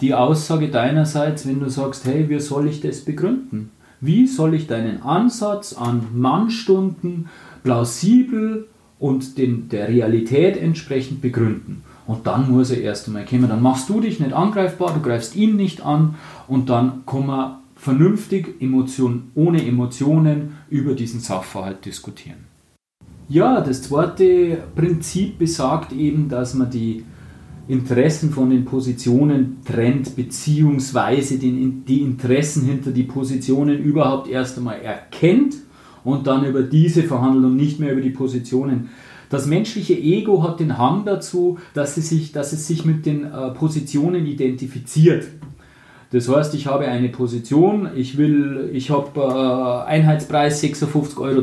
die 0.00 0.14
Aussage 0.14 0.68
deinerseits, 0.68 1.46
wenn 1.46 1.60
du 1.60 1.68
sagst, 1.68 2.06
hey, 2.06 2.28
wie 2.28 2.40
soll 2.40 2.66
ich 2.66 2.80
das 2.80 3.02
begründen? 3.02 3.70
Wie 4.00 4.26
soll 4.26 4.54
ich 4.54 4.66
deinen 4.66 5.02
Ansatz 5.02 5.74
an 5.74 6.06
Mannstunden 6.14 7.28
plausibel 7.62 8.66
und 8.98 9.38
den, 9.38 9.68
der 9.68 9.88
Realität 9.88 10.56
entsprechend 10.56 11.20
begründen? 11.20 11.82
Und 12.06 12.26
dann 12.26 12.50
muss 12.50 12.70
er 12.70 12.80
erst 12.80 13.06
einmal 13.06 13.24
kommen. 13.24 13.48
Dann 13.48 13.62
machst 13.62 13.88
du 13.88 14.00
dich 14.00 14.20
nicht 14.20 14.32
angreifbar, 14.32 14.92
du 14.94 15.00
greifst 15.00 15.36
ihn 15.36 15.56
nicht 15.56 15.82
an 15.82 16.16
und 16.48 16.68
dann 16.68 17.06
kann 17.06 17.26
man 17.26 17.56
vernünftig 17.76 18.60
Emotion, 18.60 19.30
ohne 19.34 19.66
Emotionen 19.66 20.56
über 20.70 20.94
diesen 20.94 21.20
Sachverhalt 21.20 21.84
diskutieren. 21.84 22.53
Ja, 23.28 23.60
das 23.62 23.82
zweite 23.82 24.58
Prinzip 24.74 25.38
besagt 25.38 25.92
eben, 25.92 26.28
dass 26.28 26.54
man 26.54 26.70
die 26.70 27.04
Interessen 27.66 28.30
von 28.30 28.50
den 28.50 28.66
Positionen 28.66 29.58
trennt, 29.64 30.16
beziehungsweise 30.16 31.38
den, 31.38 31.84
die 31.86 32.02
Interessen 32.02 32.64
hinter 32.64 32.90
die 32.90 33.04
Positionen 33.04 33.78
überhaupt 33.78 34.28
erst 34.28 34.58
einmal 34.58 34.80
erkennt 34.80 35.56
und 36.04 36.26
dann 36.26 36.44
über 36.44 36.62
diese 36.62 37.02
verhandelt 37.02 37.46
und 37.46 37.56
nicht 37.56 37.80
mehr 37.80 37.92
über 37.92 38.02
die 38.02 38.10
Positionen. 38.10 38.90
Das 39.30 39.46
menschliche 39.46 39.94
Ego 39.94 40.42
hat 40.42 40.60
den 40.60 40.76
Hang 40.76 41.06
dazu, 41.06 41.58
dass 41.72 41.96
es 41.96 42.10
sich, 42.10 42.32
dass 42.32 42.52
es 42.52 42.66
sich 42.66 42.84
mit 42.84 43.06
den 43.06 43.24
äh, 43.24 43.50
Positionen 43.52 44.26
identifiziert. 44.26 45.26
Das 46.10 46.28
heißt, 46.28 46.54
ich 46.54 46.66
habe 46.66 46.86
eine 46.86 47.08
Position, 47.08 47.88
ich 47.96 48.18
will, 48.18 48.70
ich 48.74 48.90
habe 48.90 49.18
äh, 49.18 49.90
Einheitspreis 49.90 50.62
56,62 50.62 51.18
Euro 51.18 51.42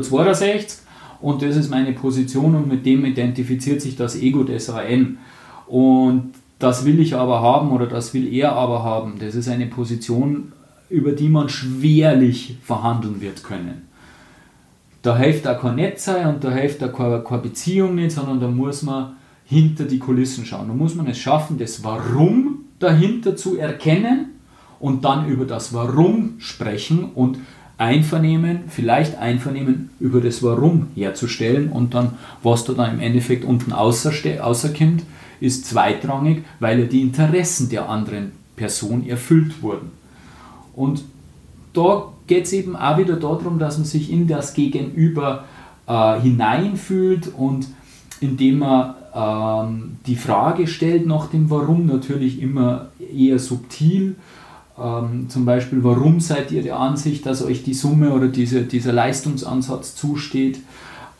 und 1.22 1.40
das 1.42 1.56
ist 1.56 1.70
meine 1.70 1.92
Position 1.92 2.54
und 2.54 2.68
mit 2.68 2.84
dem 2.84 3.04
identifiziert 3.04 3.80
sich 3.80 3.96
das 3.96 4.16
Ego 4.16 4.42
des 4.42 4.68
AN. 4.68 5.18
Und 5.66 6.32
das 6.58 6.84
will 6.84 7.00
ich 7.00 7.14
aber 7.14 7.40
haben 7.40 7.70
oder 7.70 7.86
das 7.86 8.12
will 8.12 8.32
er 8.32 8.52
aber 8.52 8.82
haben. 8.82 9.14
Das 9.18 9.34
ist 9.34 9.48
eine 9.48 9.66
Position, 9.66 10.52
über 10.90 11.12
die 11.12 11.28
man 11.28 11.48
schwerlich 11.48 12.58
verhandeln 12.62 13.20
wird 13.20 13.42
können. 13.42 13.88
Da 15.02 15.16
hilft 15.16 15.48
auch 15.48 15.60
kein 15.60 15.76
Netz 15.76 16.04
sein 16.04 16.26
und 16.26 16.44
da 16.44 16.50
hilft 16.50 16.82
auch 16.84 16.92
keine, 16.92 17.42
Beziehung 17.42 17.94
nicht, 17.94 18.12
sondern 18.12 18.40
da 18.40 18.48
muss 18.48 18.82
man 18.82 19.14
hinter 19.44 19.84
die 19.84 19.98
Kulissen 19.98 20.44
schauen. 20.44 20.68
Da 20.68 20.74
muss 20.74 20.94
man 20.94 21.06
es 21.06 21.18
schaffen, 21.18 21.58
das 21.58 21.82
Warum 21.82 22.66
dahinter 22.78 23.34
zu 23.36 23.56
erkennen 23.56 24.30
und 24.78 25.04
dann 25.04 25.28
über 25.28 25.44
das 25.44 25.72
Warum 25.72 26.34
sprechen 26.38 27.10
und 27.14 27.38
Einvernehmen, 27.78 28.60
vielleicht 28.68 29.18
Einvernehmen 29.18 29.90
über 29.98 30.20
das 30.20 30.42
Warum 30.42 30.88
herzustellen 30.94 31.70
und 31.70 31.94
dann, 31.94 32.12
was 32.42 32.64
da 32.64 32.74
dann 32.74 32.94
im 32.94 33.00
Endeffekt 33.00 33.44
unten 33.44 33.72
außerkommt, 33.72 35.02
ist 35.40 35.66
zweitrangig, 35.66 36.44
weil 36.60 36.80
ja 36.80 36.86
die 36.86 37.02
Interessen 37.02 37.68
der 37.68 37.88
anderen 37.88 38.32
Person 38.56 39.06
erfüllt 39.06 39.62
wurden. 39.62 39.90
Und 40.74 41.02
da 41.72 42.12
geht 42.26 42.44
es 42.44 42.52
eben 42.52 42.76
auch 42.76 42.98
wieder 42.98 43.16
darum, 43.16 43.58
dass 43.58 43.78
man 43.78 43.86
sich 43.86 44.10
in 44.10 44.28
das 44.28 44.54
Gegenüber 44.54 45.44
äh, 45.86 46.20
hineinfühlt 46.20 47.32
und 47.36 47.66
indem 48.20 48.60
man 48.60 48.94
ähm, 49.14 49.96
die 50.06 50.16
Frage 50.16 50.66
stellt 50.66 51.06
nach 51.06 51.26
dem 51.26 51.50
Warum, 51.50 51.86
natürlich 51.86 52.40
immer 52.40 52.88
eher 52.98 53.38
subtil. 53.38 54.16
Ähm, 54.82 55.28
zum 55.28 55.44
Beispiel, 55.44 55.84
warum 55.84 56.20
seid 56.20 56.50
ihr 56.50 56.62
der 56.62 56.78
Ansicht, 56.78 57.24
dass 57.26 57.44
euch 57.44 57.62
die 57.62 57.74
Summe 57.74 58.12
oder 58.12 58.28
diese, 58.28 58.62
dieser 58.62 58.92
Leistungsansatz 58.92 59.94
zusteht? 59.94 60.56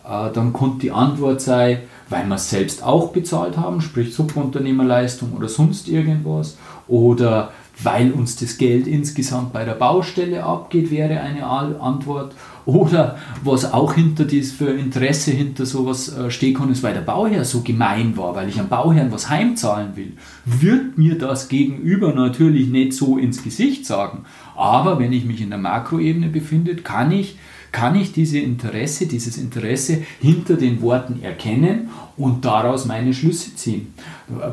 Äh, 0.05 0.33
dann 0.33 0.53
konnte 0.53 0.81
die 0.81 0.91
Antwort 0.91 1.41
sein, 1.41 1.79
weil 2.09 2.27
wir 2.27 2.35
es 2.35 2.51
selbst 2.51 2.83
auch 2.83 3.13
bezahlt 3.13 3.57
haben, 3.57 3.81
sprich 3.81 4.15
Subunternehmerleistung 4.15 5.33
oder 5.33 5.49
sonst 5.49 5.89
irgendwas. 5.89 6.57
Oder 6.89 7.53
weil 7.85 8.13
uns 8.13 8.37
das 8.37 8.59
Geld 8.59 8.87
insgesamt 8.87 9.53
bei 9.53 9.65
der 9.65 9.75
Baustelle 9.75 10.45
abgeht, 10.45 10.91
wäre 10.91 11.21
eine 11.21 11.47
Antwort. 11.47 12.35
Oder 12.65 13.19
was 13.43 13.73
auch 13.73 13.95
hinter 13.95 14.25
dies 14.25 14.53
für 14.53 14.71
Interesse 14.71 15.33
hinter 15.33 15.67
sowas 15.67 16.17
äh, 16.17 16.31
stehen 16.31 16.55
kann, 16.55 16.71
ist, 16.71 16.83
weil 16.83 16.95
der 16.95 17.01
Bauherr 17.01 17.45
so 17.45 17.63
gemein 17.63 18.17
war, 18.17 18.37
weil 18.37 18.49
ich 18.49 18.61
am 18.61 18.69
Bauherrn 18.69 19.11
was 19.11 19.29
heimzahlen 19.29 19.97
will, 19.97 20.13
wird 20.45 20.97
mir 20.97 21.19
das 21.19 21.49
Gegenüber 21.49 22.15
natürlich 22.15 22.69
nicht 22.69 22.93
so 22.93 23.19
ins 23.19 23.43
Gesicht 23.43 23.85
sagen. 23.85 24.25
Aber 24.55 25.01
wenn 25.01 25.13
ich 25.13 25.25
mich 25.25 25.41
in 25.41 25.51
der 25.51 25.59
Makroebene 25.59 26.29
befinde, 26.29 26.77
kann 26.77 27.11
ich 27.11 27.37
kann 27.73 27.97
ich 27.97 28.13
diese 28.13 28.39
Interesse, 28.39 29.07
dieses 29.07 29.39
Interesse 29.39 30.03
hinter 30.21 30.57
den 30.57 30.83
Worten 30.83 31.23
erkennen 31.23 31.89
und 32.19 32.45
daraus 32.45 32.85
meine 32.85 33.15
Schlüsse 33.15 33.57
ziehen. 33.57 33.95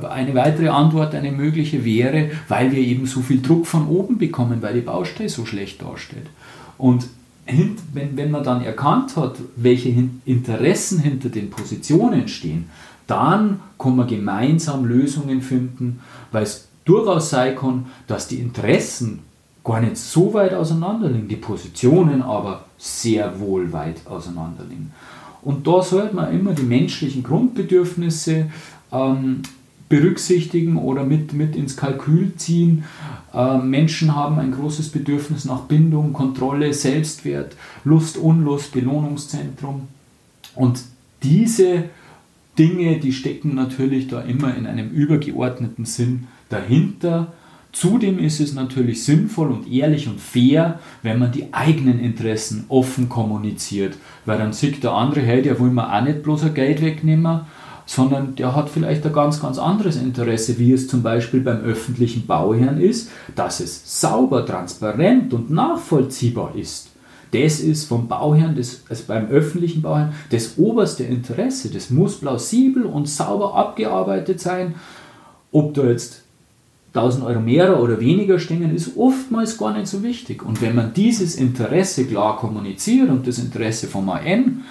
Eine 0.10 0.34
weitere 0.34 0.70
Antwort, 0.70 1.14
eine 1.14 1.32
mögliche 1.32 1.84
wäre, 1.84 2.32
weil 2.48 2.72
wir 2.72 2.80
eben 2.80 3.06
so 3.06 3.22
viel 3.22 3.42
Druck 3.42 3.68
von 3.68 3.88
oben 3.88 4.18
bekommen, 4.18 4.62
weil 4.62 4.76
die 4.76 4.82
Baustelle 4.82 5.30
so 5.30 5.46
schlecht 5.46 5.82
dasteht. 5.82 6.28
Und 6.78 7.08
wenn 7.46 8.32
man 8.32 8.44
dann 8.44 8.64
erkannt 8.64 9.18
hat, 9.18 9.36
welche 9.56 9.94
Interessen 10.26 11.00
hinter 11.00 11.30
den 11.30 11.50
Positionen 11.50 12.28
stehen, 12.28 12.70
dann 13.08 13.60
kann 13.78 13.96
man 13.96 14.08
gemeinsam 14.08 14.86
Lösungen 14.86 15.42
finden, 15.42 16.00
weil 16.32 16.44
es 16.44 16.68
durchaus 16.86 17.32
sein 17.32 17.56
kann, 17.56 17.88
dass 18.08 18.28
die 18.28 18.38
Interessen 18.38 19.20
gar 19.70 19.82
nicht 19.82 19.98
so 19.98 20.34
weit 20.34 20.54
auseinander 20.54 21.10
liegen, 21.10 21.28
die 21.28 21.36
Positionen 21.36 22.24
aber 22.24 22.66
sehr 22.80 23.40
wohl 23.40 23.72
weit 23.72 24.08
auseinander 24.08 24.64
liegen. 24.68 24.92
Und 25.44 25.68
da 25.68 25.84
sollte 25.84 26.16
man 26.16 26.34
immer 26.34 26.54
die 26.54 26.64
menschlichen 26.64 27.22
Grundbedürfnisse 27.22 28.50
ähm, 28.92 29.44
berücksichtigen 29.88 30.78
oder 30.78 31.04
mit, 31.04 31.34
mit 31.34 31.56
ins 31.56 31.78
Kalkül 31.78 32.34
ziehen. 32.36 32.84
Äh, 33.32 33.60
Menschen 33.60 34.16
haben 34.16 34.40
ein 34.40 34.52
großes 34.52 34.90
Bedürfnis 34.90 35.46
nach 35.46 35.62
Bindung, 35.62 36.14
Kontrolle, 36.14 36.74
Selbstwert, 36.74 37.56
Lust, 37.84 38.18
Unlust, 38.18 38.74
Belohnungszentrum. 38.74 39.88
Und 40.56 40.82
diese 41.22 41.86
Dinge, 42.58 43.00
die 43.00 43.14
stecken 43.14 43.54
natürlich 43.54 44.08
da 44.08 44.22
immer 44.22 44.56
in 44.56 44.66
einem 44.66 44.90
übergeordneten 44.90 45.86
Sinn 45.86 46.28
dahinter 46.50 47.34
Zudem 47.72 48.18
ist 48.18 48.40
es 48.40 48.54
natürlich 48.54 49.04
sinnvoll 49.04 49.52
und 49.52 49.72
ehrlich 49.72 50.08
und 50.08 50.20
fair, 50.20 50.80
wenn 51.04 51.20
man 51.20 51.32
die 51.32 51.54
eigenen 51.54 52.00
Interessen 52.00 52.66
offen 52.68 53.10
kommuniziert, 53.10 53.96
weil 54.26 54.40
dann 54.40 54.54
sieht 54.54 54.84
der 54.84 54.94
andere, 54.94 55.22
hey, 55.22 55.42
der 55.44 55.60
will 55.60 55.70
mir 55.70 55.94
auch 55.94 56.02
nicht 56.02 56.24
bloß 56.24 56.46
ein 56.46 56.54
Geld 56.56 56.82
wegnehmen, 56.82 57.42
sondern 57.86 58.36
der 58.36 58.56
hat 58.56 58.70
vielleicht 58.70 59.06
ein 59.06 59.14
ganz, 59.14 59.40
ganz 59.40 59.58
anderes 59.58 59.98
Interesse, 59.98 60.58
wie 60.60 60.74
es 60.74 60.88
zum 60.88 61.04
Beispiel 61.04 61.42
beim 61.42 61.62
öffentlichen 61.62 62.26
Bauherrn 62.26 62.80
ist, 62.80 63.10
dass 63.36 63.60
es 63.60 64.00
sauber, 64.00 64.46
transparent 64.46 65.34
und 65.34 65.50
nachvollziehbar 65.50 66.56
ist. 66.56 66.90
Das 67.32 67.60
ist 67.60 67.86
vom 67.86 68.08
Bauherrn, 68.08 68.56
das, 68.56 68.84
also 68.90 69.04
beim 69.08 69.28
öffentlichen 69.28 69.84
Bauherrn, 69.84 70.14
das 70.32 70.58
oberste 70.58 71.04
Interesse. 71.04 71.70
Das 71.70 71.92
muss 71.92 72.20
plausibel 72.20 72.86
und 72.86 73.08
sauber 73.08 73.56
abgearbeitet 73.56 74.40
sein. 74.40 74.76
Ob 75.52 75.74
da 75.74 75.86
jetzt 75.86 76.24
1000 76.94 77.24
Euro 77.26 77.40
mehr 77.40 77.80
oder 77.80 78.00
weniger 78.00 78.40
stehen, 78.40 78.74
ist 78.76 78.98
oftmals 78.98 79.58
gar 79.58 79.78
nicht 79.78 79.88
so 79.88 80.02
wichtig. 80.02 80.44
Und 80.44 80.62
wenn 80.62 80.76
man 80.76 80.94
dieses 80.94 81.36
Interesse 81.36 82.06
klar 82.06 82.38
kommuniziert 82.38 83.10
und 83.10 83.28
das 83.28 83.38
Interesse 83.38 83.88
vom 83.88 84.10
AN 84.10 84.62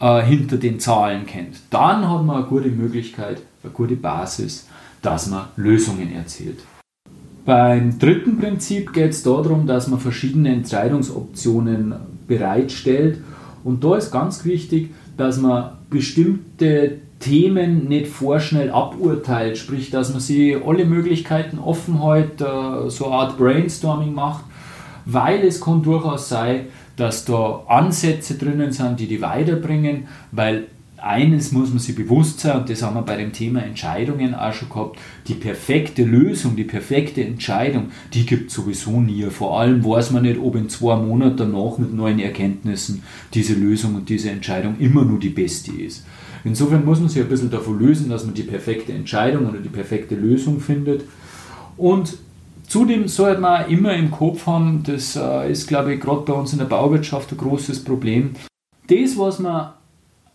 äh, 0.00 0.22
hinter 0.22 0.56
den 0.56 0.80
Zahlen 0.80 1.26
kennt, 1.26 1.60
dann 1.70 2.08
hat 2.08 2.24
man 2.24 2.36
eine 2.36 2.46
gute 2.46 2.70
Möglichkeit, 2.70 3.42
eine 3.62 3.72
gute 3.72 3.96
Basis, 3.96 4.66
dass 5.02 5.28
man 5.28 5.46
Lösungen 5.56 6.12
erzielt. 6.12 6.60
Beim 7.44 7.98
dritten 7.98 8.38
Prinzip 8.38 8.92
geht 8.92 9.12
es 9.12 9.22
darum, 9.22 9.66
dass 9.66 9.88
man 9.88 10.00
verschiedene 10.00 10.50
Entscheidungsoptionen 10.52 11.94
bereitstellt. 12.26 13.18
Und 13.64 13.84
da 13.84 13.96
ist 13.96 14.10
ganz 14.10 14.44
wichtig, 14.44 14.90
dass 15.16 15.38
man 15.38 15.70
bestimmte 15.90 16.98
Themen 17.20 17.88
nicht 17.88 18.06
vorschnell 18.06 18.70
aburteilt, 18.70 19.58
sprich, 19.58 19.90
dass 19.90 20.10
man 20.10 20.20
sie 20.20 20.56
alle 20.64 20.84
Möglichkeiten 20.84 21.58
offen 21.58 22.02
hält, 22.02 22.40
äh, 22.40 22.88
so 22.88 23.06
eine 23.06 23.14
Art 23.14 23.38
Brainstorming 23.38 24.14
macht, 24.14 24.44
weil 25.04 25.44
es 25.44 25.60
kann 25.60 25.82
durchaus 25.82 26.28
sein, 26.28 26.66
dass 26.96 27.24
da 27.24 27.62
Ansätze 27.66 28.34
drinnen 28.34 28.72
sind, 28.72 29.00
die 29.00 29.06
die 29.06 29.20
weiterbringen, 29.20 30.08
weil 30.32 30.66
eines 31.00 31.52
muss 31.52 31.70
man 31.70 31.78
sich 31.78 31.94
bewusst 31.94 32.40
sein, 32.40 32.60
und 32.60 32.70
das 32.70 32.82
haben 32.82 32.94
wir 32.94 33.02
bei 33.02 33.16
dem 33.16 33.32
Thema 33.32 33.62
Entscheidungen 33.62 34.34
auch 34.34 34.52
schon 34.52 34.68
gehabt, 34.68 34.98
die 35.28 35.34
perfekte 35.34 36.04
Lösung, 36.04 36.56
die 36.56 36.64
perfekte 36.64 37.24
Entscheidung, 37.24 37.90
die 38.12 38.26
gibt 38.26 38.48
es 38.48 38.54
sowieso 38.54 39.00
nie. 39.00 39.22
Vor 39.24 39.60
allem 39.60 39.84
weiß 39.84 40.10
man 40.10 40.22
nicht, 40.22 40.40
ob 40.40 40.56
in 40.56 40.68
zwei 40.68 40.96
Monaten 40.96 41.36
danach 41.36 41.78
mit 41.78 41.94
neuen 41.94 42.18
Erkenntnissen 42.18 43.02
diese 43.34 43.54
Lösung 43.54 43.94
und 43.94 44.08
diese 44.08 44.30
Entscheidung 44.30 44.76
immer 44.78 45.04
nur 45.04 45.20
die 45.20 45.28
beste 45.28 45.72
ist. 45.72 46.04
Insofern 46.44 46.84
muss 46.84 47.00
man 47.00 47.08
sich 47.08 47.22
ein 47.22 47.28
bisschen 47.28 47.50
davon 47.50 47.78
lösen, 47.78 48.08
dass 48.08 48.24
man 48.24 48.34
die 48.34 48.42
perfekte 48.42 48.92
Entscheidung 48.92 49.46
oder 49.46 49.58
die 49.58 49.68
perfekte 49.68 50.14
Lösung 50.14 50.60
findet. 50.60 51.04
Und 51.76 52.18
zudem 52.66 53.08
sollte 53.08 53.40
man 53.40 53.68
immer 53.68 53.94
im 53.94 54.10
Kopf 54.10 54.46
haben, 54.46 54.82
das 54.84 55.16
äh, 55.16 55.50
ist, 55.50 55.68
glaube 55.68 55.94
ich, 55.94 56.00
gerade 56.00 56.22
bei 56.22 56.32
uns 56.32 56.52
in 56.52 56.58
der 56.58 56.66
Bauwirtschaft 56.66 57.32
ein 57.32 57.38
großes 57.38 57.84
Problem. 57.84 58.30
Das, 58.88 59.18
was 59.18 59.38
man 59.38 59.72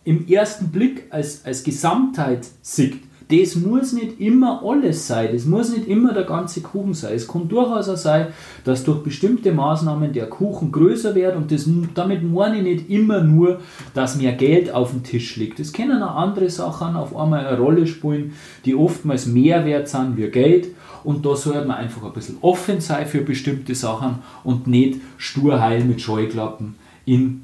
im 0.04 0.28
ersten 0.28 0.68
Blick 0.68 1.04
als, 1.10 1.44
als 1.44 1.64
Gesamtheit 1.64 2.46
sieht, 2.62 3.00
das 3.28 3.56
muss 3.56 3.92
nicht 3.92 4.20
immer 4.20 4.62
alles 4.62 5.06
sein, 5.06 5.30
das 5.32 5.46
muss 5.46 5.74
nicht 5.74 5.88
immer 5.88 6.12
der 6.12 6.24
ganze 6.24 6.60
Kuchen 6.60 6.92
sein. 6.92 7.14
Es 7.14 7.26
kann 7.26 7.48
durchaus 7.48 7.88
auch 7.88 7.96
sein, 7.96 8.28
dass 8.64 8.84
durch 8.84 9.02
bestimmte 9.02 9.52
Maßnahmen 9.52 10.12
der 10.12 10.26
Kuchen 10.26 10.70
größer 10.70 11.14
wird 11.14 11.34
und 11.34 11.50
das, 11.50 11.68
damit 11.94 12.22
meine 12.22 12.58
ich 12.58 12.62
nicht 12.62 12.90
immer 12.90 13.22
nur, 13.22 13.60
dass 13.94 14.16
mehr 14.16 14.32
Geld 14.32 14.72
auf 14.72 14.90
dem 14.90 15.02
Tisch 15.02 15.36
liegt. 15.36 15.58
Es 15.58 15.72
können 15.72 16.02
auch 16.02 16.16
andere 16.16 16.50
Sachen 16.50 16.96
auf 16.96 17.16
einmal 17.16 17.46
eine 17.46 17.58
Rolle 17.58 17.86
spielen, 17.86 18.34
die 18.66 18.74
oftmals 18.74 19.26
mehr 19.26 19.64
wert 19.64 19.88
sind 19.88 20.18
wie 20.18 20.28
Geld 20.28 20.68
und 21.02 21.24
da 21.24 21.34
sollte 21.34 21.66
man 21.66 21.78
einfach 21.78 22.04
ein 22.04 22.12
bisschen 22.12 22.36
offen 22.42 22.80
sein 22.80 23.06
für 23.06 23.22
bestimmte 23.22 23.74
Sachen 23.74 24.18
und 24.42 24.66
nicht 24.66 25.00
stur 25.16 25.60
heil 25.60 25.84
mit 25.84 26.00
Scheuklappen 26.02 26.74
in 27.06 27.42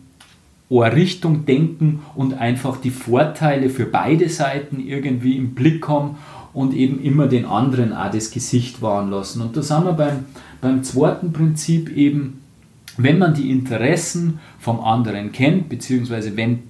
Richtung 0.71 1.45
denken 1.47 2.01
und 2.15 2.35
einfach 2.35 2.77
die 2.77 2.91
Vorteile 2.91 3.69
für 3.71 3.87
beide 3.87 4.29
Seiten 4.29 4.81
irgendwie 4.81 5.37
im 5.37 5.55
Blick 5.55 5.89
haben 5.89 6.17
und 6.53 6.75
eben 6.75 7.03
immer 7.03 7.27
den 7.27 7.45
anderen 7.45 7.93
auch 7.93 8.11
das 8.11 8.31
Gesicht 8.31 8.81
wahren 8.81 9.11
lassen. 9.11 9.43
Und 9.43 9.57
da 9.57 9.63
sind 9.63 9.85
wir 9.85 9.93
beim, 9.93 10.25
beim 10.61 10.83
zweiten 10.85 11.33
Prinzip 11.33 11.95
eben, 11.97 12.41
wenn 12.97 13.19
man 13.19 13.35
die 13.35 13.51
Interessen 13.51 14.41
vom 14.59 14.81
anderen 14.81 15.33
kennt, 15.33 15.69
beziehungsweise 15.69 16.37
wenn 16.37 16.61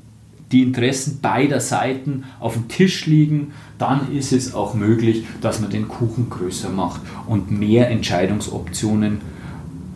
die 0.52 0.62
Interessen 0.62 1.20
beider 1.20 1.60
Seiten 1.60 2.24
auf 2.40 2.54
dem 2.54 2.68
Tisch 2.68 3.06
liegen, 3.06 3.52
dann 3.78 4.12
ist 4.12 4.32
es 4.32 4.54
auch 4.54 4.74
möglich, 4.74 5.24
dass 5.40 5.60
man 5.60 5.70
den 5.70 5.88
Kuchen 5.88 6.28
größer 6.28 6.70
macht 6.70 7.02
und 7.26 7.50
mehr 7.50 7.88
Entscheidungsoptionen 7.90 9.20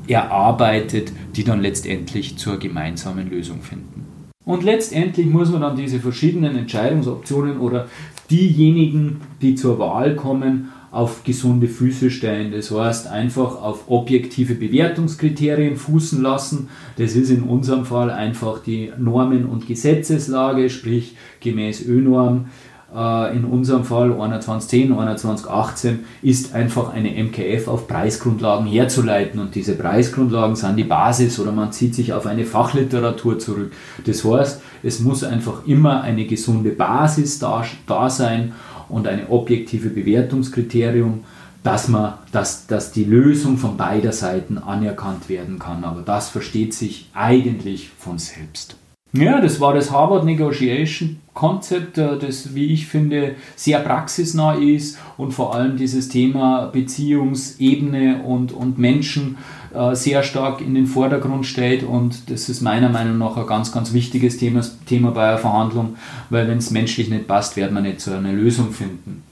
erarbeitet, 0.09 1.12
die 1.37 1.45
dann 1.45 1.61
letztendlich 1.61 2.37
zur 2.37 2.59
gemeinsamen 2.59 3.31
Lösung 3.31 3.62
finden. 3.62 4.07
Und 4.45 4.62
letztendlich 4.62 5.27
muss 5.27 5.51
man 5.51 5.62
dann 5.62 5.77
diese 5.77 6.01
verschiedenen 6.01 6.57
Entscheidungsoptionen 6.57 7.59
oder 7.59 7.88
diejenigen, 8.31 9.21
die 9.40 9.55
zur 9.55 9.79
Wahl 9.79 10.17
kommen, 10.17 10.71
auf 10.90 11.25
gesunde 11.25 11.67
Füße 11.67 12.09
stellen. 12.11 12.53
Das 12.53 12.71
heißt, 12.71 13.09
einfach 13.09 13.61
auf 13.61 13.90
objektive 13.90 14.55
Bewertungskriterien 14.55 15.77
fußen 15.77 16.23
lassen. 16.23 16.69
Das 16.99 17.17
ist 17.17 17.31
in 17.31 17.43
unserem 17.43 17.85
Fall 17.85 18.11
einfach 18.11 18.62
die 18.62 18.93
Normen- 18.97 19.47
und 19.47 19.67
Gesetzeslage, 19.67 20.71
sprich 20.71 21.17
gemäß 21.40 21.85
ÖNorm 21.85 22.47
in 22.94 23.44
unserem 23.44 23.85
Fall 23.85 24.11
2110, 24.11 24.94
2118 24.94 26.04
ist 26.22 26.54
einfach 26.54 26.92
eine 26.92 27.11
MKF 27.11 27.66
auf 27.66 27.88
Preisgrundlagen 27.88 28.68
herzuleiten 28.68 29.40
und 29.40 29.57
diese 29.57 29.74
Preisgrundlagen 29.74 30.54
sind 30.54 30.76
die 30.76 30.85
Basis 30.85 31.40
oder 31.40 31.50
man 31.50 31.72
zieht 31.72 31.96
sich 31.96 32.12
auf 32.12 32.26
eine 32.26 32.44
Fachliteratur 32.44 33.40
zurück. 33.40 33.72
Das 34.07 34.24
heißt, 34.24 34.62
es 34.85 35.00
muss 35.00 35.24
einfach 35.24 35.66
immer 35.66 36.02
eine 36.02 36.24
gesunde 36.24 36.70
Basis 36.70 37.40
da, 37.40 37.64
da 37.88 38.09
sein 38.09 38.52
und 38.88 39.09
eine 39.09 39.28
objektive 39.28 39.88
Bewertungskriterium, 39.88 41.24
dass, 41.64 41.88
man, 41.88 42.14
dass, 42.30 42.68
dass 42.68 42.92
die 42.92 43.04
Lösung 43.04 43.59
von 43.59 43.76
beider 43.76 44.12
Seiten 44.12 44.57
anerkannt 44.57 45.28
werden 45.28 45.59
kann. 45.59 45.83
Aber 45.83 46.02
das 46.02 46.28
versteht 46.28 46.74
sich 46.74 47.11
eigentlich 47.12 47.90
von 47.98 48.18
selbst. 48.18 48.76
Ja, 49.16 49.40
das 49.40 49.61
war 49.61 49.74
das 49.74 49.92
Harvard 49.92 50.24
Negotiation 50.24 51.20
Konzept, 51.35 51.98
äh, 51.98 52.18
das, 52.18 52.55
wie 52.55 52.66
ich 52.66 52.87
finde, 52.87 53.35
sehr 53.55 53.81
praxisnah 53.81 54.55
ist 54.55 54.98
und 55.16 55.33
vor 55.33 55.55
allem 55.55 55.77
dieses 55.77 56.09
Thema 56.09 56.66
Beziehungsebene 56.66 58.22
und, 58.22 58.53
und 58.53 58.79
Menschen 58.79 59.37
äh, 59.72 59.94
sehr 59.94 60.22
stark 60.22 60.61
in 60.61 60.74
den 60.74 60.87
Vordergrund 60.87 61.46
stellt 61.46 61.83
und 61.83 62.31
das 62.31 62.48
ist 62.48 62.61
meiner 62.61 62.88
Meinung 62.88 63.18
nach 63.18 63.37
ein 63.37 63.46
ganz, 63.46 63.72
ganz 63.72 63.92
wichtiges 63.92 64.37
Thema, 64.37 64.62
Thema 64.87 65.11
bei 65.11 65.29
einer 65.29 65.38
Verhandlung, 65.38 65.96
weil 66.31 66.48
wenn 66.48 66.59
es 66.59 66.70
menschlich 66.70 67.09
nicht 67.09 67.27
passt, 67.27 67.57
wird 67.57 67.72
man 67.72 67.83
nicht 67.83 68.00
so 68.00 68.12
eine 68.12 68.33
Lösung 68.33 68.72
finden. 68.72 69.22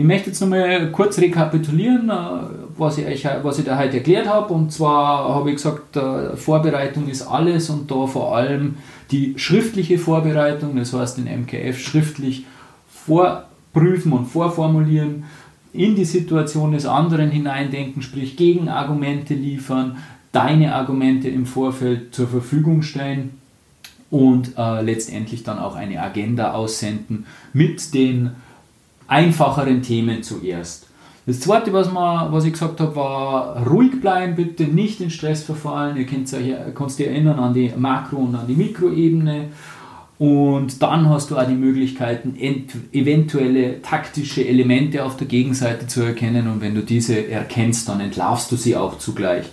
Ich 0.00 0.06
möchte 0.06 0.30
jetzt 0.30 0.40
nochmal 0.40 0.90
kurz 0.92 1.18
rekapitulieren, 1.18 2.08
äh, 2.08 2.14
was 2.78 2.96
ich, 2.96 3.04
euch, 3.04 3.28
was 3.42 3.58
ich 3.58 3.66
da 3.66 3.76
heute 3.76 3.98
erklärt 3.98 4.26
habe. 4.26 4.54
Und 4.54 4.72
zwar 4.72 5.28
habe 5.34 5.50
ich 5.50 5.56
gesagt, 5.56 5.98
Vorbereitung 6.36 7.06
ist 7.06 7.20
alles 7.20 7.68
und 7.68 7.90
da 7.90 8.06
vor 8.06 8.34
allem 8.34 8.76
die 9.10 9.34
schriftliche 9.36 9.98
Vorbereitung, 9.98 10.74
das 10.76 10.94
heißt 10.94 11.18
den 11.18 11.26
MKF 11.26 11.78
schriftlich 11.78 12.46
vorprüfen 12.88 14.12
und 14.12 14.24
vorformulieren, 14.24 15.24
in 15.74 15.96
die 15.96 16.06
Situation 16.06 16.72
des 16.72 16.86
anderen 16.86 17.30
hineindenken, 17.30 18.00
sprich 18.00 18.38
Gegenargumente 18.38 19.34
liefern, 19.34 19.98
deine 20.32 20.74
Argumente 20.76 21.28
im 21.28 21.44
Vorfeld 21.44 22.14
zur 22.14 22.26
Verfügung 22.26 22.80
stellen 22.80 23.32
und 24.10 24.56
äh, 24.56 24.80
letztendlich 24.80 25.42
dann 25.42 25.58
auch 25.58 25.76
eine 25.76 26.00
Agenda 26.00 26.54
aussenden 26.54 27.26
mit 27.52 27.92
den 27.92 28.30
einfacheren 29.10 29.82
Themen 29.82 30.22
zuerst. 30.22 30.86
Das 31.26 31.40
zweite, 31.40 31.72
was, 31.72 31.92
man, 31.92 32.32
was 32.32 32.44
ich 32.44 32.52
gesagt 32.52 32.80
habe, 32.80 32.96
war 32.96 33.66
ruhig 33.66 34.00
bleiben, 34.00 34.34
bitte 34.36 34.64
nicht 34.64 35.00
in 35.00 35.10
Stress 35.10 35.42
verfallen. 35.42 35.96
Ihr 35.96 36.06
könnt 36.06 36.32
euch, 36.32 36.54
kannst 36.74 36.98
dich 36.98 37.06
erinnern 37.06 37.38
an 37.38 37.52
die 37.52 37.70
Makro- 37.76 38.16
und 38.16 38.34
an 38.34 38.46
die 38.46 38.54
Mikroebene. 38.54 39.48
Und 40.18 40.82
dann 40.82 41.08
hast 41.08 41.30
du 41.30 41.36
auch 41.38 41.46
die 41.46 41.54
Möglichkeiten, 41.54 42.36
eventuelle 42.92 43.80
taktische 43.80 44.46
Elemente 44.46 45.04
auf 45.04 45.16
der 45.16 45.26
Gegenseite 45.26 45.86
zu 45.86 46.02
erkennen. 46.02 46.46
Und 46.46 46.60
wenn 46.60 46.74
du 46.74 46.82
diese 46.82 47.28
erkennst, 47.28 47.88
dann 47.88 48.00
entlarvst 48.00 48.50
du 48.52 48.56
sie 48.56 48.76
auch 48.76 48.98
zugleich. 48.98 49.46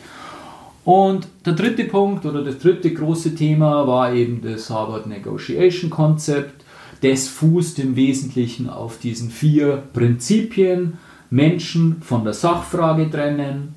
Und 0.83 1.27
der 1.45 1.53
dritte 1.53 1.83
Punkt 1.83 2.25
oder 2.25 2.43
das 2.43 2.59
dritte 2.59 2.93
große 2.93 3.35
Thema 3.35 3.85
war 3.87 4.13
eben 4.13 4.41
das 4.41 4.69
Harvard 4.69 5.07
Negotiation 5.07 5.89
Konzept. 5.89 6.56
Das 7.01 7.27
fußt 7.27 7.79
im 7.79 7.95
Wesentlichen 7.95 8.69
auf 8.69 8.99
diesen 8.99 9.29
vier 9.29 9.83
Prinzipien. 9.93 10.97
Menschen 11.29 12.01
von 12.01 12.23
der 12.23 12.33
Sachfrage 12.33 13.09
trennen. 13.09 13.75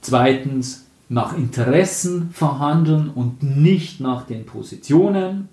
Zweitens 0.00 0.86
nach 1.08 1.36
Interessen 1.36 2.30
verhandeln 2.32 3.10
und 3.10 3.42
nicht 3.42 4.00
nach 4.00 4.26
den 4.26 4.46
Positionen. 4.46 5.48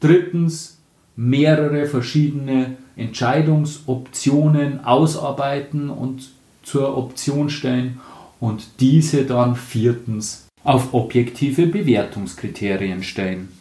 Drittens 0.00 0.78
mehrere 1.16 1.86
verschiedene 1.86 2.76
Entscheidungsoptionen 2.96 4.84
ausarbeiten 4.84 5.90
und 5.90 6.30
zur 6.62 6.96
Option 6.96 7.50
stellen 7.50 8.00
und 8.40 8.66
diese 8.80 9.24
dann 9.24 9.54
viertens 9.56 10.46
auf 10.64 10.92
objektive 10.92 11.66
Bewertungskriterien 11.66 13.02
stellen. 13.02 13.59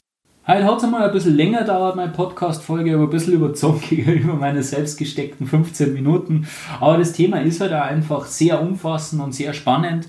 Heute 0.50 0.66
hat 0.66 0.78
es 0.80 0.84
einmal 0.84 1.04
ein 1.04 1.12
bisschen 1.12 1.36
länger 1.36 1.64
dauert, 1.64 1.96
meine 1.96 2.12
Podcast-Folge, 2.12 2.96
aber 2.96 3.04
ein 3.04 3.12
bisschen 3.12 3.36
überzogen 3.36 3.98
über 4.08 4.34
meine 4.34 4.64
selbst 4.64 4.98
gesteckten 4.98 5.46
15 5.46 5.94
Minuten. 5.94 6.48
Aber 6.80 6.98
das 6.98 7.14
Thema 7.14 7.40
ist 7.40 7.62
halt 7.62 7.72
einfach 7.72 8.26
sehr 8.26 8.60
umfassend 8.60 9.22
und 9.22 9.36
sehr 9.36 9.54
spannend. 9.54 10.08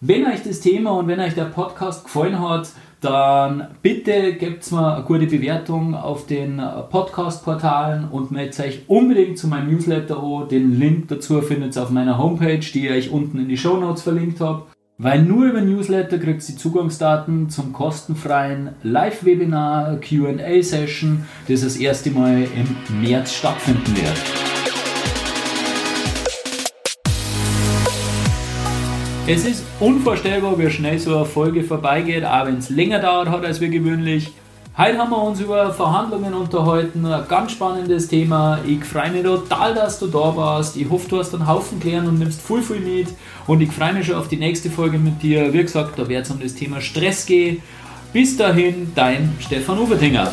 Wenn 0.00 0.26
euch 0.26 0.44
das 0.44 0.60
Thema 0.60 0.92
und 0.92 1.08
wenn 1.08 1.18
euch 1.18 1.34
der 1.34 1.46
Podcast 1.46 2.04
gefallen 2.04 2.38
hat, 2.38 2.68
dann 3.00 3.66
bitte 3.82 4.34
gebt 4.34 4.70
mir 4.70 4.94
eine 4.94 5.04
gute 5.04 5.26
Bewertung 5.26 5.96
auf 5.96 6.26
den 6.26 6.62
Podcast-Portalen 6.90 8.06
und 8.12 8.30
meldet 8.30 8.60
euch 8.60 8.82
unbedingt 8.86 9.38
zu 9.38 9.48
meinem 9.48 9.72
Newsletter 9.72 10.22
an. 10.22 10.48
Den 10.50 10.78
Link 10.78 11.08
dazu 11.08 11.42
findet 11.42 11.74
ihr 11.74 11.82
auf 11.82 11.90
meiner 11.90 12.16
Homepage, 12.16 12.60
die 12.60 12.86
ich 12.86 12.92
euch 12.92 13.10
unten 13.10 13.40
in 13.40 13.48
die 13.48 13.56
Show 13.56 13.76
Notes 13.76 14.02
verlinkt 14.02 14.40
habe. 14.40 14.66
Weil 14.96 15.22
nur 15.22 15.46
über 15.46 15.60
Newsletter 15.60 16.18
kriegst 16.18 16.48
du 16.48 16.56
Zugangsdaten 16.56 17.50
zum 17.50 17.72
kostenfreien 17.72 18.76
Live-Webinar 18.84 19.96
QA-Session, 19.96 21.24
das 21.48 21.62
das 21.62 21.76
erste 21.76 22.12
Mal 22.12 22.44
im 22.44 23.00
März 23.02 23.34
stattfinden 23.34 23.96
wird. 23.96 24.14
Es 29.26 29.44
ist 29.44 29.64
unvorstellbar, 29.80 30.60
wie 30.60 30.70
schnell 30.70 31.00
so 31.00 31.16
eine 31.16 31.24
Folge 31.24 31.64
vorbeigeht, 31.64 32.24
auch 32.24 32.46
wenn 32.46 32.58
es 32.58 32.70
länger 32.70 33.00
dauert 33.00 33.30
hat 33.30 33.44
als 33.44 33.60
wir 33.60 33.70
gewöhnlich. 33.70 34.30
Heute 34.76 34.98
haben 34.98 35.10
wir 35.10 35.22
uns 35.22 35.40
über 35.40 35.72
Verhandlungen 35.72 36.34
unterhalten, 36.34 37.06
ein 37.06 37.28
ganz 37.28 37.52
spannendes 37.52 38.08
Thema. 38.08 38.58
Ich 38.66 38.84
freue 38.84 39.12
mich 39.12 39.22
total, 39.22 39.72
dass 39.72 40.00
du 40.00 40.08
da 40.08 40.34
warst. 40.34 40.76
Ich 40.76 40.90
hoffe, 40.90 41.08
du 41.08 41.18
hast 41.20 41.32
einen 41.32 41.46
Haufen 41.46 41.78
klären 41.78 42.08
und 42.08 42.18
nimmst 42.18 42.42
viel, 42.42 42.60
viel 42.60 42.80
mit. 42.80 43.06
Und 43.46 43.60
ich 43.60 43.70
freue 43.70 43.92
mich 43.92 44.06
schon 44.06 44.16
auf 44.16 44.26
die 44.26 44.36
nächste 44.36 44.70
Folge 44.70 44.98
mit 44.98 45.22
dir. 45.22 45.52
Wie 45.52 45.62
gesagt, 45.62 45.96
da 45.96 46.08
wird 46.08 46.24
es 46.24 46.32
um 46.32 46.40
das 46.40 46.56
Thema 46.56 46.80
Stress 46.80 47.24
gehen. 47.24 47.62
Bis 48.12 48.36
dahin, 48.36 48.90
dein 48.96 49.36
Stefan 49.38 49.78
Ufertinger. 49.78 50.32